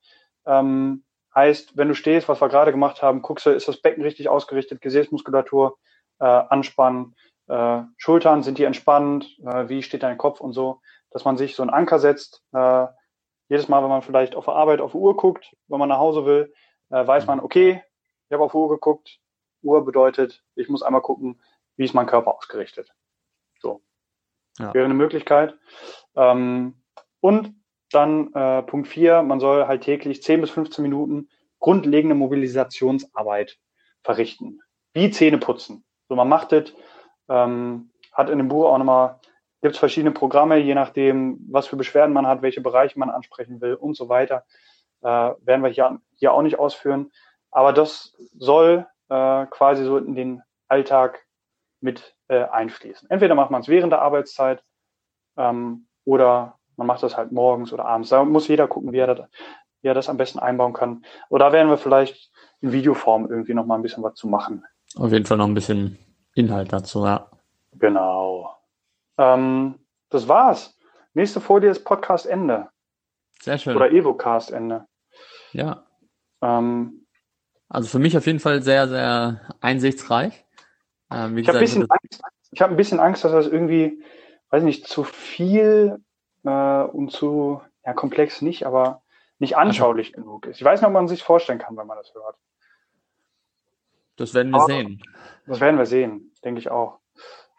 [0.47, 1.03] Ähm,
[1.35, 4.29] heißt, wenn du stehst, was wir gerade gemacht haben, guckst du, ist das Becken richtig
[4.29, 5.77] ausgerichtet, Gesäßmuskulatur
[6.21, 7.17] äh, anspannen,
[7.49, 11.57] äh, Schultern, sind die entspannt, äh, wie steht dein Kopf und so, dass man sich
[11.57, 12.45] so einen Anker setzt.
[12.53, 12.87] Äh,
[13.49, 15.99] jedes Mal, wenn man vielleicht auf der Arbeit auf die Uhr guckt, wenn man nach
[15.99, 16.55] Hause will,
[16.91, 17.83] äh, weiß man, okay,
[18.29, 19.19] ich habe auf die Uhr geguckt,
[19.62, 21.43] Uhr bedeutet, ich muss einmal gucken,
[21.77, 22.95] wie ist mein Körper ausgerichtet.
[24.59, 24.73] Ja.
[24.75, 25.57] Wäre eine Möglichkeit.
[26.17, 26.75] Ähm,
[27.21, 27.55] und
[27.91, 31.29] dann äh, Punkt vier, man soll halt täglich 10 bis 15 Minuten
[31.59, 33.59] grundlegende Mobilisationsarbeit
[34.03, 34.61] verrichten.
[34.93, 35.85] Wie Zähne putzen.
[36.09, 36.73] So, man macht das,
[37.29, 39.19] ähm, hat in dem Buch auch nochmal,
[39.63, 43.61] gibt es verschiedene Programme, je nachdem, was für Beschwerden man hat, welche Bereiche man ansprechen
[43.61, 44.45] will und so weiter.
[45.01, 47.11] Äh, werden wir hier, hier auch nicht ausführen.
[47.51, 51.25] Aber das soll äh, quasi so in den Alltag
[51.81, 53.11] mit äh, einfließen.
[53.11, 54.62] Entweder macht man es während der Arbeitszeit
[55.37, 58.09] ähm, oder man macht das halt morgens oder abends.
[58.11, 59.29] Da muss jeder gucken, wie er das,
[59.83, 61.05] wie er das am besten einbauen kann.
[61.29, 64.64] Oder da werden wir vielleicht in Videoform irgendwie noch mal ein bisschen was zu machen.
[64.97, 65.99] Auf jeden Fall noch ein bisschen
[66.35, 67.31] Inhalt dazu, ja.
[67.75, 68.57] Genau.
[69.18, 69.79] Ähm,
[70.11, 70.77] das war's.
[71.14, 72.68] Nächste Folie ist Podcast Ende
[73.41, 73.77] Sehr schön.
[73.77, 74.87] oder Evocast Ende.
[75.53, 75.85] ja.
[76.43, 77.07] Ähm,
[77.68, 80.44] Also für mich auf jeden Fall sehr, sehr einsichtsreich.
[81.11, 81.89] Ähm, ich habe ein
[82.61, 84.03] habe ein bisschen Angst, dass das irgendwie,
[84.51, 85.99] weiß nicht, zu viel
[86.45, 89.03] äh, und zu ja, komplex nicht, aber
[89.39, 90.59] nicht anschaulich genug ist.
[90.59, 92.37] Ich weiß nicht, ob man sich vorstellen kann, wenn man das hört.
[94.17, 95.03] das werden wir aber- sehen.
[95.47, 97.01] Das werden wir sehen, denke ich auch.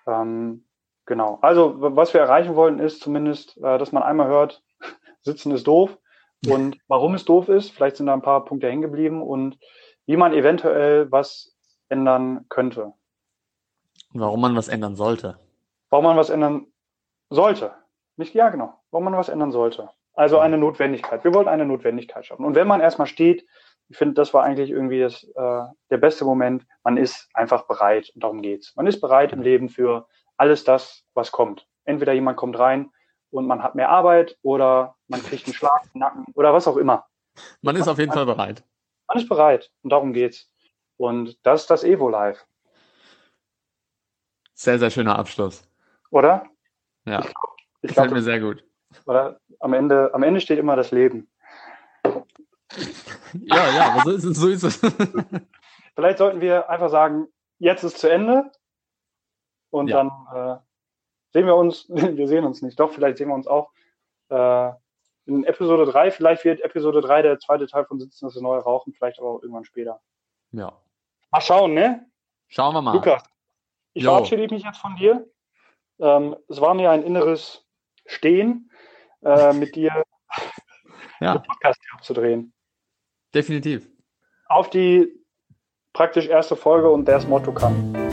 [0.07, 0.65] Ähm,
[1.05, 1.37] genau.
[1.41, 4.63] Also, was wir erreichen wollen, ist zumindest, äh, dass man einmal hört,
[5.21, 5.97] Sitzen ist doof
[6.47, 7.71] und warum es doof ist.
[7.71, 9.59] Vielleicht sind da ein paar Punkte hängen geblieben und
[10.05, 11.55] wie man eventuell was
[11.89, 12.93] ändern könnte.
[14.13, 15.37] Warum man was ändern sollte.
[15.89, 16.67] Warum man was ändern
[17.29, 17.73] sollte.
[18.17, 18.73] Nicht, ja, genau.
[18.91, 19.89] Warum man was ändern sollte.
[20.13, 21.23] Also eine Notwendigkeit.
[21.23, 22.45] Wir wollten eine Notwendigkeit schaffen.
[22.45, 23.45] Und wenn man erstmal steht,
[23.89, 26.65] ich finde, das war eigentlich irgendwie das, äh, der beste Moment.
[26.83, 28.75] Man ist einfach bereit und darum geht's.
[28.75, 31.67] Man ist bereit im Leben für alles das, was kommt.
[31.83, 32.89] Entweder jemand kommt rein
[33.29, 36.77] und man hat mehr Arbeit oder man kriegt einen Schlag im Nacken oder was auch
[36.77, 37.05] immer.
[37.61, 38.63] Man ist auf jeden Fall bereit.
[39.07, 40.49] Man ist bereit und darum geht's.
[40.97, 42.45] Und das ist das Evo Live,
[44.55, 45.63] Sehr, sehr schöner Abschluss.
[46.11, 46.45] oder?
[47.05, 47.31] Ja, Ich
[47.81, 48.63] gefällt glaube, mir sehr gut.
[49.05, 49.39] oder?
[49.59, 51.29] Am Ende, am Ende steht immer das Leben.
[53.33, 54.37] Ja, ja, aber so ist es.
[54.37, 54.79] So ist es.
[55.95, 57.27] Vielleicht sollten wir einfach sagen,
[57.59, 58.51] jetzt ist zu Ende
[59.71, 59.97] und Ja.
[59.97, 60.59] dann äh,
[61.33, 63.71] sehen wir uns, wir sehen uns nicht, doch, vielleicht sehen wir uns auch
[64.29, 64.71] äh,
[65.25, 68.93] in Episode 3, vielleicht wird Episode 3 der zweite Teil von Sitzen das neue Rauchen,
[68.93, 70.01] vielleicht aber auch irgendwann später.
[70.51, 70.71] ja.
[71.31, 72.05] Mal schauen, ne?
[72.47, 72.93] Schauen wir mal.
[72.93, 73.23] Lukas,
[73.95, 74.11] ich Jo.
[74.11, 75.25] verabschiede mich jetzt von dir.
[75.99, 77.65] Ähm, es war mir ein inneres
[78.05, 78.69] Stehen,
[79.23, 80.03] äh, mit dir
[81.19, 82.53] Ja, den Podcast abzudrehen.
[83.33, 83.89] definitiv.
[84.47, 85.11] Auf die
[85.93, 88.04] praktisch erste Folge und das Motto kann.